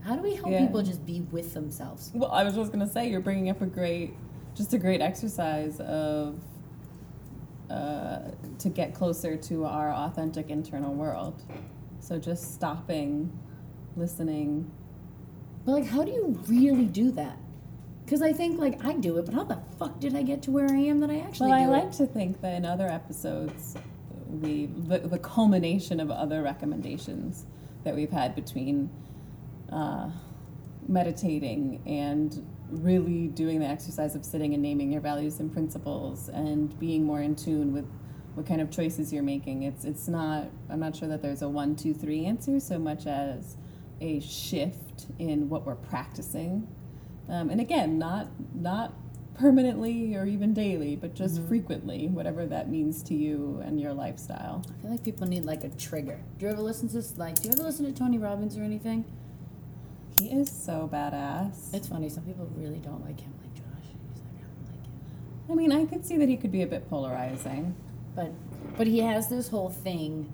[0.00, 0.66] How do we help Yeah.
[0.66, 2.10] people just be with themselves?
[2.12, 4.14] Well, I was just gonna say you're bringing up a great,
[4.56, 6.40] just a great exercise of,
[7.70, 11.40] uh, to get closer to our authentic internal world.
[12.00, 13.32] So just stopping,
[13.96, 14.70] listening.
[15.64, 17.38] But like, how do you really do that?
[18.04, 20.50] Because I think like I do it, but how the fuck did I get to
[20.50, 21.92] where I am that I actually Well, I like it?
[21.94, 23.76] to think that in other episodes,
[24.28, 27.46] we the, the culmination of other recommendations
[27.84, 28.90] that we've had between
[29.72, 30.10] uh,
[30.86, 36.78] meditating and really doing the exercise of sitting and naming your values and principles and
[36.78, 37.86] being more in tune with
[38.34, 39.62] what kind of choices you're making.
[39.62, 40.48] It's it's not.
[40.68, 43.56] I'm not sure that there's a one, two, three answer so much as
[44.00, 46.66] a shift in what we're practicing.
[47.28, 48.92] Um, and again, not not
[49.34, 51.48] permanently or even daily, but just Mhm.
[51.48, 54.62] frequently, whatever that means to you and your lifestyle.
[54.68, 56.20] I feel like people need like a trigger.
[56.38, 57.36] Do you ever listen to like?
[57.40, 59.04] Do you ever listen to Tony Robbins or anything?
[60.20, 61.74] He is so badass.
[61.74, 62.08] It's funny.
[62.08, 63.32] Some people really don't like him.
[63.42, 65.50] Like Josh, he's like, I don't like him.
[65.50, 67.74] I mean, I could see that he could be a bit polarizing.
[68.14, 68.30] But
[68.76, 70.28] but he has this whole thing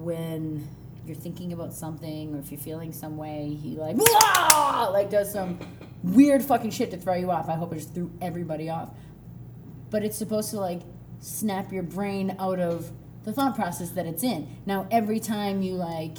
[0.00, 0.66] when
[1.06, 5.30] you're thinking about something or if you're feeling some way, he like "Wah!" like does
[5.30, 5.58] some
[6.02, 7.48] weird fucking shit to throw you off.
[7.48, 8.90] I hope it just threw everybody off.
[9.90, 10.82] But it's supposed to like
[11.20, 12.90] snap your brain out of
[13.24, 14.48] the thought process that it's in.
[14.66, 16.18] Now every time you like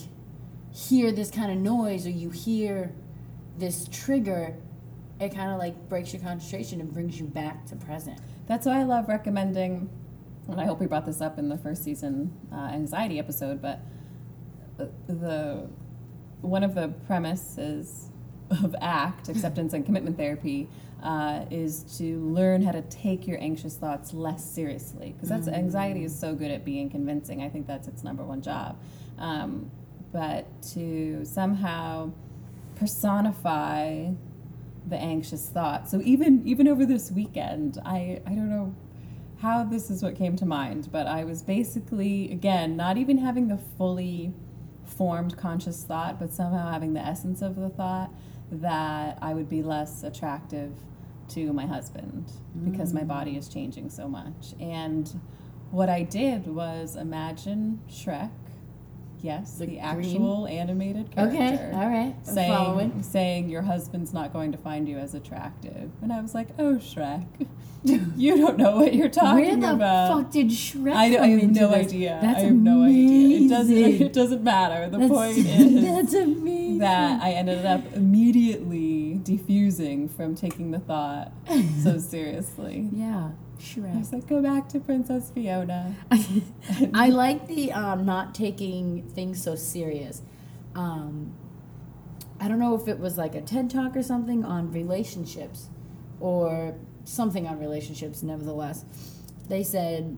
[0.72, 2.94] hear this kind of noise or you hear
[3.58, 4.56] this trigger,
[5.20, 8.20] it kind of like breaks your concentration and brings you back to present.
[8.48, 9.90] That's why I love recommending,
[10.50, 13.80] and I hope we brought this up in the first season uh, anxiety episode, but
[14.80, 15.70] uh, the
[16.42, 18.10] one of the premises
[18.64, 20.70] of ACT, acceptance and commitment therapy,
[21.02, 25.14] uh, is to learn how to take your anxious thoughts less seriously.
[25.14, 27.42] Because that's anxiety is so good at being convincing.
[27.42, 28.80] I think that's its number one job.
[29.18, 29.70] Um,
[30.12, 32.12] but to somehow
[32.76, 34.12] personify
[34.88, 35.90] the anxious thought.
[35.90, 38.76] So even even over this weekend, I I don't know
[39.40, 43.48] how this is what came to mind, but I was basically again not even having
[43.48, 44.34] the fully
[44.86, 48.12] formed conscious thought, but somehow having the essence of the thought
[48.62, 50.72] that I would be less attractive
[51.30, 52.32] to my husband
[52.70, 53.38] because my body mm.
[53.38, 54.54] is changing so much.
[54.60, 55.20] And
[55.72, 58.32] what I did was imagine Shrek,
[59.24, 62.14] yes, The the, actual animated character Okay, all right.
[62.28, 63.02] I'm saying following.
[63.04, 65.90] saying your husband's not going to find you as attractive.
[66.04, 67.26] And I was like, "Oh, Shrek,
[68.16, 71.28] you don't know what you're talking Where the about." fuck did Shrek I, come I
[71.30, 71.88] have into no this?
[71.88, 72.20] idea.
[72.22, 73.38] That's I have no idea.
[73.46, 73.78] It doesn't.
[73.78, 74.02] amazing.
[74.08, 74.90] It doesn't matter.
[74.90, 76.78] The That's- point is that's amazing.
[76.80, 78.93] that I ended up immediately
[79.24, 81.32] defusing from taking the thought
[81.82, 82.90] so seriously.
[82.92, 83.98] Yeah, I Shrek.
[83.98, 85.96] was like, go back to Princess Fiona.
[86.94, 90.22] I like the um, not taking things so serious.
[90.76, 91.34] Um,
[92.40, 95.70] I don't know if it was like a TED talk or something on relationships
[96.20, 98.86] or something on relationships, nevertheless.
[99.48, 100.18] They said,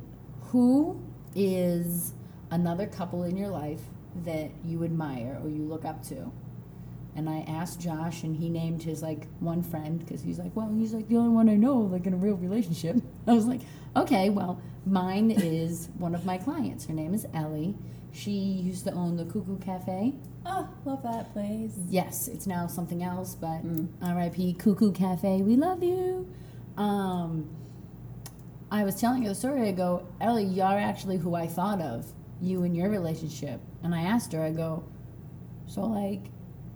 [0.52, 1.02] Who
[1.36, 2.14] is
[2.52, 3.82] another couple in your life
[4.24, 6.32] that you admire or you look up to?
[7.16, 10.70] And I asked Josh, and he named his like one friend because he's like, well,
[10.78, 12.98] he's like the only one I know like in a real relationship.
[13.28, 13.62] I was like,
[13.96, 16.86] okay, well, mine is one of my clients.
[16.86, 17.76] Her name is Ellie.
[18.12, 20.14] She used to own the Cuckoo Cafe.
[20.46, 21.74] Oh, love that place.
[21.90, 23.88] Yes, it's now something else, but Mm.
[24.02, 24.54] R.I.P.
[24.54, 25.42] Cuckoo Cafe.
[25.42, 26.28] We love you.
[26.78, 27.50] Um,
[28.72, 29.68] I was telling her the story.
[29.68, 32.06] I go, Ellie, you're actually who I thought of.
[32.42, 33.60] You and your relationship.
[33.84, 34.42] And I asked her.
[34.42, 34.84] I go,
[35.66, 36.26] so like,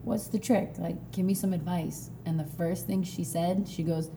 [0.04, 0.74] what's the trick?
[0.78, 2.10] Like, give me some advice.
[2.26, 4.10] And the first thing she said, she goes,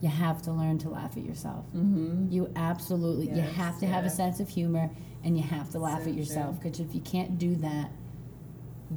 [0.00, 1.64] you have to learn to laugh at yourself.
[1.68, 2.26] Mm-hmm.
[2.30, 4.90] You absolutely, you have to have a sense of humor
[5.24, 7.90] and you have to laugh So at yourself because if you can't do that,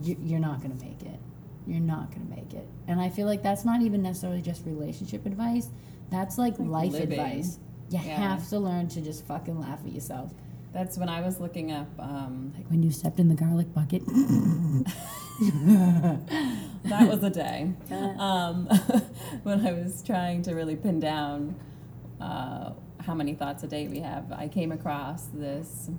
[0.02, 1.20] you, you're not going to make it.
[1.68, 2.68] You're not going to make it.
[2.88, 5.70] And I feel like that's not even necessarily just relationship advice,
[6.10, 7.20] that's like, Like life living.
[7.20, 7.60] advice.
[7.92, 8.18] You Yeah.
[8.30, 10.34] have to learn to just fucking laugh at yourself.
[10.76, 11.88] That's when I was looking up.
[12.00, 14.06] Um, Like when you stepped in the garlic bucket.
[16.84, 17.72] that was a day.
[18.20, 18.66] Um,
[19.44, 21.56] when I was trying to really pin down
[22.20, 25.90] uh, how many thoughts a day we have, I came across this.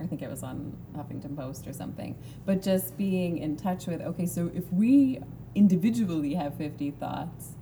[0.00, 2.16] I think it was on Huffington Post or something.
[2.44, 5.20] But just being in touch with okay, so if we
[5.54, 7.53] individually have 50 thoughts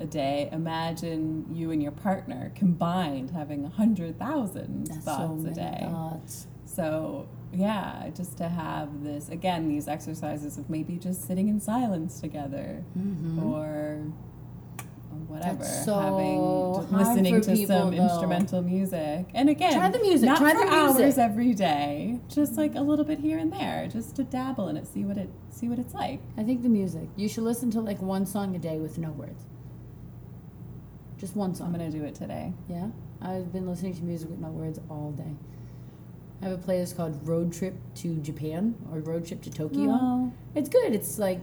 [0.00, 5.86] a day, imagine you and your partner combined having 100,000 That's thoughts so a day.
[5.90, 6.46] thoughts.
[6.64, 12.20] So yeah, just to have this again, these exercises of maybe just sitting in silence
[12.20, 13.44] together Mhm.
[13.44, 13.98] or
[15.26, 18.02] whatever, That's so having hard listening to people, some though.
[18.04, 19.26] instrumental music.
[19.34, 22.80] And again, Try the music, not try for the hours every day, just like a
[22.80, 25.78] little bit here and there, just to dabble in it, see what it see what
[25.78, 26.20] it's like.
[26.36, 27.08] I think the music.
[27.16, 29.44] You should listen to like one song a day with no words.
[31.20, 31.66] Just one song.
[31.66, 32.52] I'm gonna do it today.
[32.68, 32.88] Yeah,
[33.20, 35.34] I've been listening to music with no words all day.
[36.40, 39.90] I have a playlist called Road Trip to Japan or Road Trip to Tokyo.
[39.90, 40.94] Oh, It's good.
[40.94, 41.42] It's like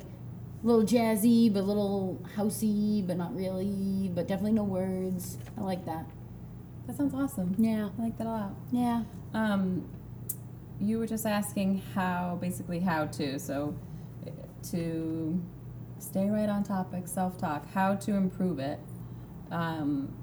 [0.63, 5.37] a little jazzy, but a little housey, but not really, but definitely no words.
[5.55, 6.07] I like that.
[6.87, 7.53] that sounds awesome.
[7.59, 8.55] Yeah, I like that a lot.
[8.71, 9.03] yeah.
[9.35, 9.87] Um,
[10.79, 13.37] you were just asking how, basically, how to.
[13.37, 13.75] So,
[14.25, 14.31] eh,
[14.71, 15.39] to
[15.99, 18.79] stay right on topic, self talk, how to improve it.
[19.51, 20.13] Um,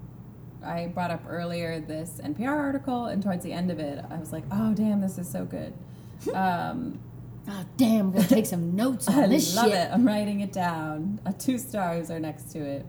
[0.64, 4.32] I brought up earlier this NPR article, and towards the end of it, I was
[4.32, 5.72] like, oh, damn, this is so good.
[6.34, 7.00] Um,
[7.46, 9.74] Oh, damn, to take some notes on I this love shit.
[9.74, 9.90] it.
[9.92, 11.20] I'm writing it down.
[11.26, 12.86] Uh, two stars are next to it.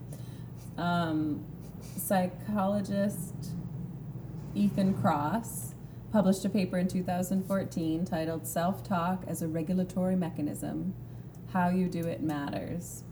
[0.77, 1.43] Um,
[1.97, 3.33] psychologist
[4.53, 5.73] Ethan Kross
[6.13, 10.93] published a paper in 2014 titled Self Talk as a Regulatory Mechanism
[11.51, 13.03] How You Do It Matters.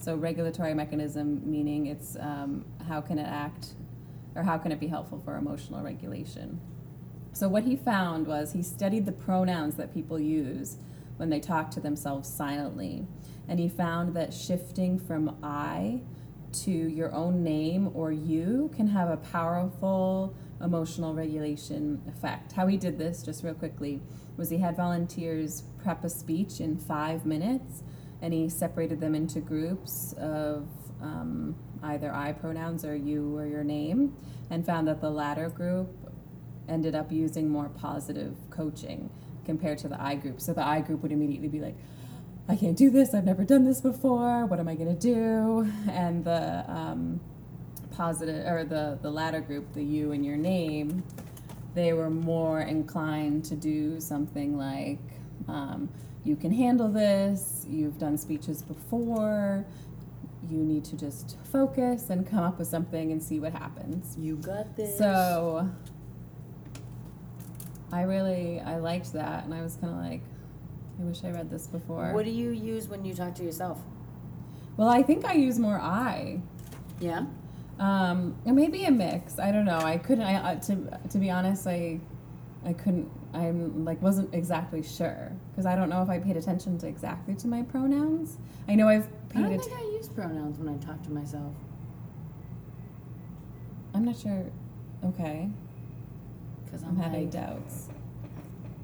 [0.00, 3.74] So, regulatory mechanism meaning it's um, how can it act
[4.34, 6.60] or how can it be helpful for emotional regulation.
[7.32, 10.78] So, what he found was he studied the pronouns that people use
[11.16, 13.06] when they talk to themselves silently.
[13.46, 16.00] And he found that shifting from I
[16.64, 22.52] to your own name or you can have a powerful emotional regulation effect.
[22.52, 24.00] How he did this, just real quickly,
[24.36, 27.82] was he had volunteers prep a speech in five minutes
[28.22, 30.68] and he separated them into groups of
[31.00, 34.14] um, either I pronouns or you or your name
[34.50, 35.88] and found that the latter group
[36.68, 39.10] ended up using more positive coaching
[39.44, 40.40] compared to the I group.
[40.40, 41.76] So the I group would immediately be like,
[42.48, 43.14] I can't do this.
[43.14, 44.44] I've never done this before.
[44.46, 45.70] What am I going to do?
[45.90, 47.20] And the um,
[47.90, 51.04] positive or the the latter group, the you and your name,
[51.74, 54.98] they were more inclined to do something like,
[55.48, 55.88] um,
[56.24, 57.66] you can handle this.
[57.68, 59.64] You've done speeches before.
[60.48, 64.16] You need to just focus and come up with something and see what happens.
[64.18, 64.96] You got this.
[64.96, 65.68] So
[67.92, 70.22] I really I liked that and I was kind of like
[71.00, 72.12] I wish I read this before.
[72.12, 73.80] what do you use when you talk to yourself?
[74.76, 76.40] well, I think I use more I.
[77.00, 77.26] Yeah.
[77.78, 79.38] Um, and maybe a mix.
[79.38, 79.78] I don't know.
[79.78, 82.00] I couldn't I uh, to to be honest, I
[82.64, 86.78] I couldn't I'm like wasn't exactly sure because I don't know if I paid attention
[86.78, 88.38] to exactly to my pronouns.
[88.68, 91.54] I know I've I don't think I use pronouns when I talk to myself.
[93.94, 94.44] I'm not sure.
[95.04, 95.48] Okay.
[96.64, 97.88] Because I'm I'm, having like, doubts.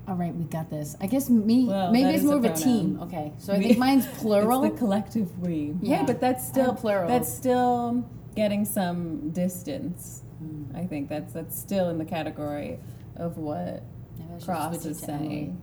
[0.08, 0.96] All right, we got this.
[1.00, 1.66] I guess me.
[1.66, 3.00] Well, maybe it's more a of a team.
[3.02, 4.62] Okay, so I think mine's plural.
[4.64, 5.74] It's the collective we.
[5.80, 6.02] Yeah, Yeah.
[6.06, 7.08] but that's still And plural.
[7.08, 10.22] That's still getting some distance.
[10.38, 10.76] Hmm.
[10.76, 12.78] I think that's that's still in the category
[13.16, 13.95] of what Maybe I should
[14.40, 15.28] Kross is to Emily.
[15.28, 15.60] saying.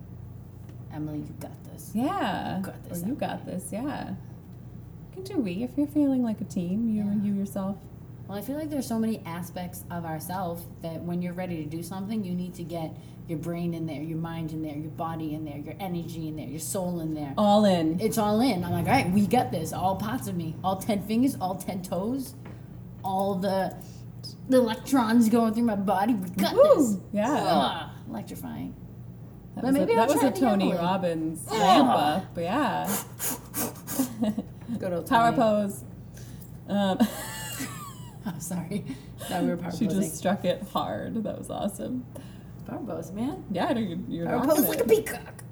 [0.92, 1.90] Emily, you got this.
[1.94, 2.58] Yeah.
[2.58, 3.68] You got this, Or you got this.
[3.72, 4.10] Yeah.
[4.10, 4.14] You
[5.14, 6.88] can do we if you're feeling like a team.
[6.88, 7.14] You Yeah.
[7.22, 7.76] you yourself.
[8.28, 11.68] Well, I feel like there's so many aspects of ourselves that when you're ready to
[11.68, 12.96] do something, you need to get
[13.28, 16.36] your brain in there, your mind in there, your body in there, your energy in
[16.36, 17.34] there, your soul in there.
[17.36, 18.00] All in.
[18.00, 18.64] It's all in.
[18.64, 19.72] I'm like, all right, we got this.
[19.72, 22.34] All parts of me, all ten fingers, all ten toes,
[23.02, 23.74] all the
[24.48, 26.14] the electrons going through my body.
[26.14, 26.62] We got Woo!
[26.76, 26.96] this.
[27.12, 27.30] Yeah.
[27.30, 28.74] Ugh, electrifying.
[29.54, 30.72] That But was maybe a, that was a Tony.
[30.72, 32.96] Robbins up, but yeah.
[34.78, 35.36] Good old Power Tony.
[35.36, 35.84] pose.
[36.68, 36.98] Um,
[38.26, 38.84] I'm sorry.
[39.28, 40.00] Thought we were power she posing.
[40.02, 41.22] just struck it hard.
[41.24, 42.04] That was awesome.
[42.66, 43.44] power pose, man.
[43.50, 45.42] Yeah, you're, you're Power pose like a peacock.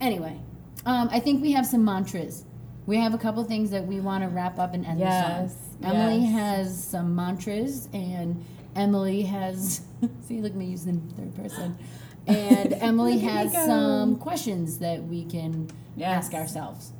[0.00, 0.40] Anyway,
[0.86, 2.44] um, I think we have some mantras.
[2.86, 5.88] We have a couple things that we want to wrap up and end Yes, this
[5.88, 5.96] on.
[5.96, 6.32] Emily yes.
[6.34, 9.80] has some mantras, and Emily has.
[10.26, 11.78] see, look at me using third person.
[12.26, 16.24] And Emily Look at me has some questions that we can Yes.
[16.26, 16.92] ask ourselves.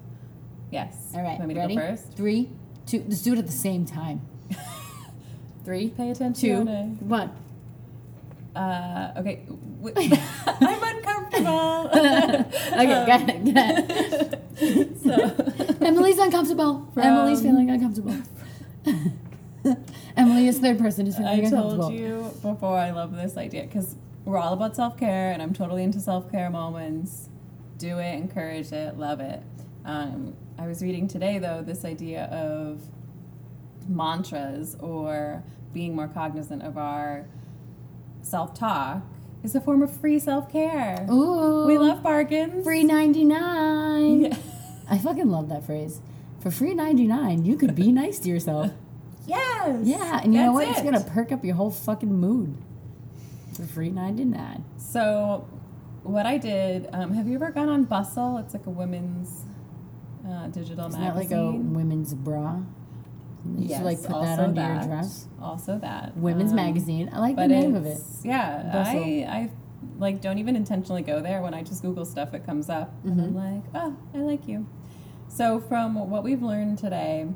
[0.71, 0.97] Yes.
[1.15, 1.75] All right, Want me to ready?
[1.77, 2.13] go first?
[2.15, 2.51] Three,
[2.87, 3.05] two.
[3.07, 4.21] Let's do it at the same time.
[5.65, 6.67] Three, Pay attention.
[6.67, 7.31] two, one.
[8.55, 9.43] Uh, okay.
[10.47, 11.91] I'm uncomfortable.
[11.93, 13.91] Okay, got it, got
[14.59, 14.99] it.
[15.03, 16.91] so, Emily's uncomfortable.
[16.97, 18.17] Emily's feeling uncomfortable.
[20.17, 21.11] Emily is third person.
[21.13, 25.31] Feeling I told you before I love this idea because we're all about self care
[25.33, 27.29] and I'm totally into self care moments.
[27.79, 29.43] Do it, encourage it, love it.
[29.85, 32.81] Um, I was reading today though this idea of
[33.89, 37.27] mantras or being more cognizant of our
[38.23, 39.03] self talk
[39.45, 41.07] is a form of free self care.
[41.11, 42.65] Ooh, We love bargains.
[42.65, 44.21] free ninety nine.
[44.33, 44.37] Yeah.
[44.89, 46.01] I fucking love that phrase.
[46.41, 48.71] For free ninety nine, you could be nice to yourself.
[49.27, 49.81] Yes.
[49.87, 50.67] Yeah, and you know what?
[50.67, 52.57] That's It's gonna perk up your whole fucking mood.
[53.55, 54.65] For free ninety nine.
[54.77, 55.49] So,
[56.03, 58.39] what I did, um, have you ever gone on Bustle?
[58.39, 59.45] It's like a women's
[60.29, 61.73] uh, digital Isn't that like magazine.
[61.73, 62.61] a women's bra?
[63.57, 64.87] You yes, like put that under that.
[64.87, 65.27] your dress.
[65.41, 66.17] Also that.
[66.17, 67.09] Women's Um, magazine.
[67.13, 67.99] I like the name of it.
[68.25, 69.01] Yeah, Bustle.
[69.01, 69.51] I, I
[69.99, 71.41] like don't even intentionally go there.
[71.43, 73.35] When I just Google stuff, it comes up, and I'm Mhm.
[73.35, 74.67] like, oh, I like you.
[75.29, 77.27] So, from what we've learned today,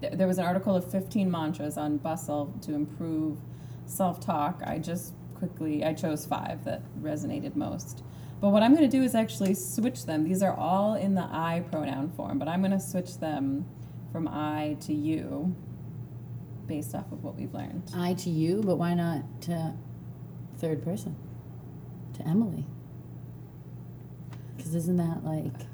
[0.00, 3.38] th- there was an article of 15 mantras on Bustle to improve
[3.86, 4.62] self talk.
[4.64, 8.02] I just quickly, I chose five that resonated most.
[8.40, 10.24] But what I'm going to do is actually switch them.
[10.24, 13.66] These are all in the I pronoun form, but I'm going to switch them
[14.12, 15.54] from I to you
[16.66, 17.90] based off of what we've learned.
[17.94, 19.74] I to you, but why not to
[20.58, 21.16] third person?
[22.14, 22.64] To Emily.
[24.56, 25.66] Because isn't that like,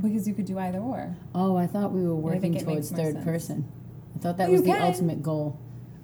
[0.00, 1.16] Because you could do either or.
[1.34, 3.24] oh, I thought we were working towards third sense.
[3.24, 3.72] person.
[4.16, 4.82] I thought that was you the can.
[4.82, 5.58] ultimate goal.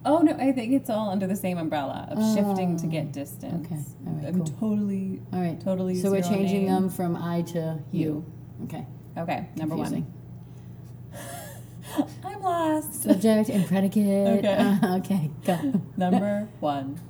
[0.07, 2.91] Oh no, I think it's all under the same umbrella of shifting to Oh.
[2.91, 3.65] get distance.
[3.67, 4.47] Okay, all right, I'm cool.
[4.61, 5.59] totally, All right.
[5.61, 5.95] totally.
[5.97, 8.01] So we're changing them from I to you.
[8.03, 8.25] You.
[8.65, 8.87] Okay.
[9.17, 10.07] Okay, number Confusing.
[11.13, 12.09] one.
[12.25, 13.03] I'm lost.
[13.05, 14.39] Subject and predicate.
[14.45, 14.55] Okay.
[14.83, 15.31] Uh, okay.
[15.45, 15.81] Go.
[15.97, 17.01] number one.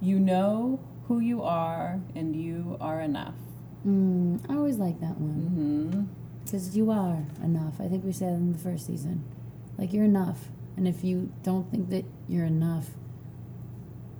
[0.00, 3.34] You know who you are, and you are enough.
[3.86, 5.50] Mm, I always like that one
[5.98, 6.02] Mm-hmm.
[6.50, 7.74] Because you are enough.
[7.78, 9.22] I think we said in the first season,
[9.76, 10.48] like you're enough.
[10.76, 12.86] And if you don't think that you're enough,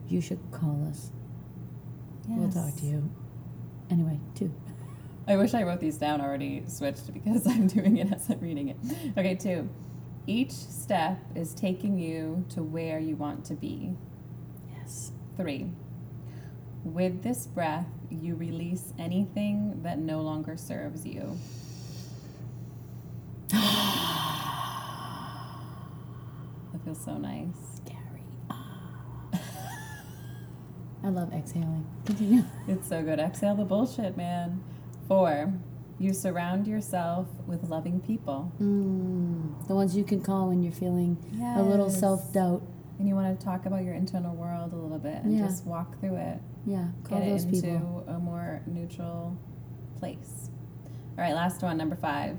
[0.08, 1.10] you should call us.
[2.28, 2.38] Yes.
[2.38, 3.10] We'll talk to you.
[3.90, 4.52] Anyway, two.
[5.26, 8.68] I wish I wrote these down already switched because I'm doing it as I'm reading
[8.68, 8.76] it.
[9.16, 9.68] Okay, two.
[10.26, 13.94] Each step is taking you to where you want to be.
[14.76, 15.12] Yes.
[15.36, 15.70] Three.
[16.84, 21.38] With this breath, you release anything that no longer serves you.
[26.72, 27.54] That feels so nice.
[27.76, 28.22] Scary.
[31.04, 31.86] I love exhaling.
[32.04, 32.42] Continue.
[32.68, 33.18] It's so good.
[33.18, 34.62] Exhale the bullshit, man.
[35.06, 35.52] Four.
[35.98, 38.52] You surround yourself with loving people.
[38.60, 41.16] Mm, the ones you can call when you're feeling
[41.56, 42.62] a little self doubt.
[42.98, 45.46] And you want to talk about your internal world a little bit and Yeah.
[45.46, 46.40] just walk through it.
[46.66, 48.04] Yeah, call Get those it into people.
[48.06, 49.36] a more neutral
[49.98, 50.50] place.
[51.16, 52.36] All right, last one, number five.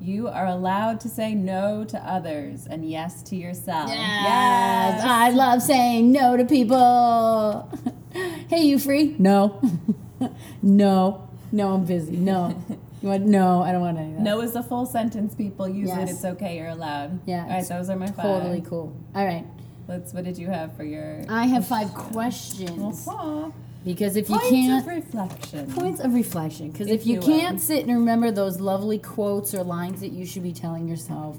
[0.00, 3.88] You are allowed to say no to others and yes to yourself.
[3.90, 7.70] Yes, I love saying no to people.
[8.48, 9.16] hey, you free?
[9.18, 9.60] No.
[10.62, 11.28] no.
[11.50, 12.16] No, I'm busy.
[12.16, 12.62] No.
[13.02, 13.26] You want?
[13.26, 14.22] No, I don't want any of that.
[14.22, 15.68] No is a full sentence, people.
[15.68, 15.98] Use it.
[15.98, 16.10] Yes.
[16.12, 16.56] It's okay.
[16.56, 17.20] You're allowed.
[17.26, 18.24] Yeah, All right, those are my five.
[18.24, 18.96] Totally cool.
[19.14, 19.44] All right.
[19.86, 20.14] Let's.
[20.14, 21.22] What did you have for your?
[21.28, 23.06] I have five questions.
[23.86, 25.72] Because if you Points can't of reflection.
[25.72, 26.72] points of reflection.
[26.72, 30.10] Because if, If you, you can't sit and remember those lovely quotes or lines that
[30.12, 31.38] you should be telling yourself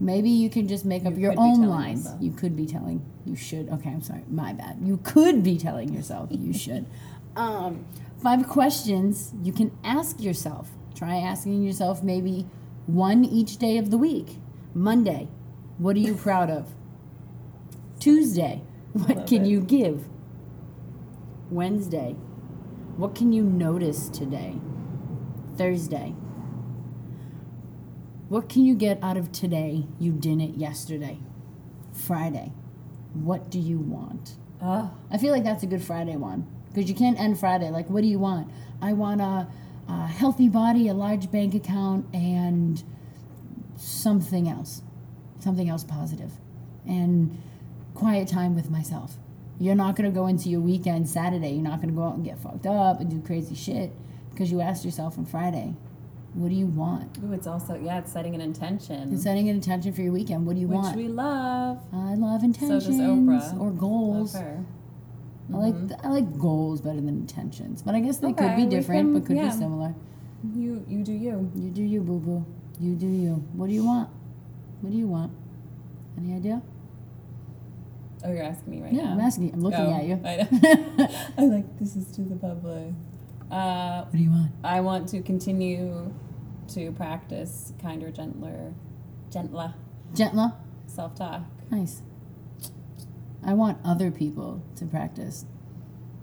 [0.00, 2.04] maybe you can just make up your own lines.
[2.04, 2.22] yourself.
[2.22, 4.78] you could be telling you should okay i'm sorry my bad.
[4.80, 6.86] You could be telling yourself you should.
[7.34, 7.84] Um,
[8.22, 10.70] five questions you can ask yourself.
[10.94, 12.46] Try asking yourself maybe
[12.86, 14.36] one each day of the week.
[14.74, 15.26] Monday
[15.78, 16.72] what are you proud of?
[17.98, 19.48] Tuesday what Love can it.
[19.48, 20.06] you give
[21.50, 22.16] wednesday
[22.98, 24.56] what can you notice today?
[25.56, 26.16] Thursday.
[28.28, 31.20] What can you get out of today you didn't yesterday?
[31.92, 32.52] Friday.
[33.14, 34.34] What do you want?
[35.12, 37.70] I feel like that's a good Friday one because you can't end Friday.
[37.70, 38.50] Like, what do you want?
[38.82, 39.46] I want a,
[39.86, 42.82] a healthy body, a large bank account, and
[43.76, 44.82] something else.
[45.38, 46.32] Something else positive.
[46.84, 47.40] And
[47.94, 49.18] quiet time with myself.
[49.60, 51.50] You're not going to go into your weekend Saturday.
[51.50, 53.92] You're not going to go out and get fucked up and do crazy shit
[54.30, 55.74] because you asked yourself on Friday,
[56.34, 57.18] what do you want?
[57.18, 60.46] ooh, it's also yeah, it's setting an intention, And setting an intention for your weekend.
[60.46, 60.96] What do you which want?
[60.96, 61.82] Which we love.
[61.92, 62.84] I love intentions.
[62.84, 63.60] So does Oprah.
[63.60, 64.34] or goals.
[64.34, 64.64] Her.
[65.52, 66.06] I like mm-hmm.
[66.06, 69.26] I like goals better than intentions, but I guess they could be different, can- but
[69.26, 69.46] could yeah.
[69.46, 69.94] be similar.
[70.54, 71.50] You you do you.
[71.56, 72.46] You do you, boo boo.
[72.78, 73.32] You do you.
[73.54, 74.10] What do you want?
[74.82, 75.32] What do you want?
[76.16, 76.62] Any idea?
[78.24, 79.12] Oh, you're asking me right yeah, now.
[79.12, 79.44] I'm asking.
[79.44, 79.50] you.
[79.52, 80.20] I'm looking Oh, at you.
[80.24, 81.08] I, know.
[81.38, 82.92] I like this is to the public.
[83.50, 84.50] Uh, What do you want?
[84.64, 86.12] I want to continue
[86.74, 88.74] to practice kinder, gentler,
[89.30, 89.74] gentler
[90.14, 90.52] Gentler.
[90.86, 91.42] self talk.
[91.70, 92.02] Nice.
[93.44, 95.46] I want other people to practice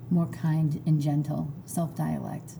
[0.10, 2.54] more kind and gentle self dialect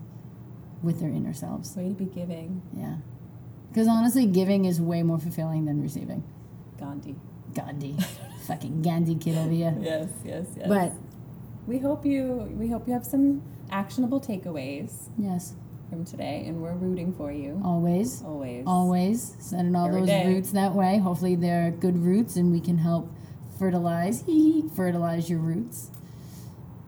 [0.82, 1.76] with their inner selves.
[1.76, 2.96] Way to be giving, Yeah.
[3.68, 6.24] Because honestly, giving is way more fulfilling than receiving.
[6.78, 7.16] Gandhi.
[7.56, 7.96] Gandhi.
[8.46, 9.74] Fucking Gandhi kid over here.
[9.80, 10.68] Yes, yes, yes.
[10.68, 10.92] But
[11.66, 15.54] we hope you we hope you have some actionable takeaways yes,
[15.90, 18.22] from today, and we're rooting for you always.
[18.22, 18.62] always.
[18.66, 20.26] always sending all Every those day.
[20.26, 20.98] roots that way.
[20.98, 23.10] Hopefully, they're good roots, and we can help
[23.58, 24.22] fertilize.
[24.22, 25.90] Hee hee, fertilize your roots.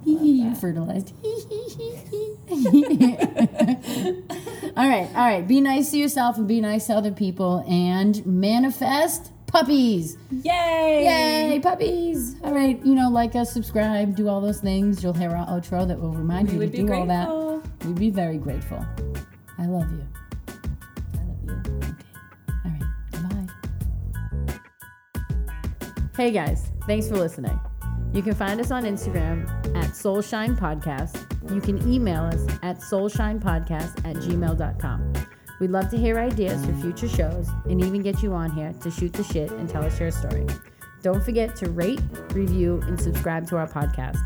[0.04, 1.12] Hee Love hee, you fertilized.
[1.22, 2.36] Hee hee hee hee.
[4.76, 5.44] all right, all right.
[5.48, 10.16] Be nice to yourself and be nice to other people, and manifest puppies.
[10.30, 11.50] Yay!
[11.52, 12.36] Yay, puppies!
[12.44, 15.02] All right, you know, like us, subscribe, do all those things.
[15.02, 17.10] You'll hear our outro that will remind We you to do grateful.
[17.10, 17.86] all that.
[17.86, 18.84] We'd be very grateful.
[19.58, 20.06] I love you.
[21.14, 21.80] I love you.
[21.88, 22.84] Okay.
[23.14, 23.46] All right.
[24.46, 24.58] Bye.
[26.16, 27.58] Hey guys, thanks for listening.
[28.14, 29.46] You can find us on Instagram
[29.76, 31.24] at Soulshine Podcast.
[31.54, 35.12] You can email us at soulshinepodcast at gmail.com.
[35.60, 38.90] We'd love to hear ideas for future shows and even get you on here to
[38.90, 40.46] shoot the shit and tell us your story.
[41.02, 42.00] Don't forget to rate,
[42.32, 44.18] review, and subscribe to our podcast.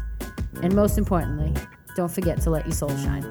[0.63, 1.55] And most importantly,
[1.97, 3.25] don't forget to let your soul shine.